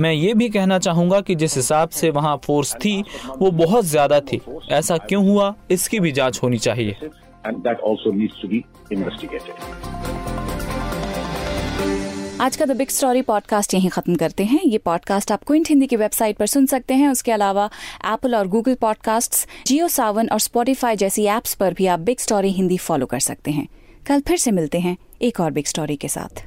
मैं 0.00 0.12
ये 0.12 0.34
भी 0.34 0.48
कहना 0.48 0.78
चाहूँगा 0.78 1.20
कि 1.20 1.34
जिस 1.34 1.56
हिसाब 1.56 1.88
से 1.88 2.10
वहाँ 2.10 2.36
फोर्स 2.44 2.74
थी, 2.74 3.02
वो 3.38 3.50
बहुत 3.50 3.84
ज़्यादा 3.84 4.20
थी। 4.22 4.40
ऐसा 4.70 4.96
क्यों 4.98 5.24
हुआ, 5.26 5.54
इसकी 5.70 6.00
भी 6.00 6.12
जाँच 6.12 6.40
होनी 6.42 6.58
चाहिए। 6.58 6.96
And 7.44 7.62
that 7.62 7.82
also 7.82 8.12
needs 8.12 8.38
to 8.40 8.48
be 8.48 8.64
investigated. 8.90 10.05
आज 12.40 12.56
का 12.56 12.64
द 12.64 12.76
बिग 12.76 12.88
स्टोरी 12.88 13.22
पॉडकास्ट 13.22 13.74
यहीं 13.74 13.88
खत्म 13.88 14.14
करते 14.14 14.44
हैं। 14.44 14.60
ये 14.64 14.78
पॉडकास्ट 14.78 15.30
आप 15.32 15.44
क्विंट 15.46 15.68
हिंदी 15.68 15.86
की 15.86 15.96
वेबसाइट 15.96 16.36
पर 16.36 16.46
सुन 16.46 16.66
सकते 16.66 16.94
हैं। 16.94 17.08
उसके 17.08 17.32
अलावा 17.32 17.68
एप्पल 18.06 18.34
और 18.34 18.48
गूगल 18.48 18.74
पॉडकास्ट 18.74 19.34
जियो 19.66 19.88
सावन 19.88 20.28
और 20.28 20.40
स्पॉटिफाई 20.40 20.96
जैसी 20.96 21.24
एप्स 21.26 21.54
पर 21.54 21.74
भी 21.74 21.86
आप 21.86 22.00
बिग 22.00 22.18
स्टोरी 22.18 22.50
हिंदी 22.52 22.76
फॉलो 22.78 23.06
कर 23.06 23.20
सकते 23.20 23.50
हैं। 23.50 23.66
कल 24.06 24.20
फिर 24.20 24.36
से 24.36 24.50
मिलते 24.50 24.78
हैं 24.78 24.96
एक 25.22 25.40
और 25.40 25.50
बिग 25.50 25.66
स्टोरी 25.66 25.96
के 25.96 26.08
साथ। 26.08 26.44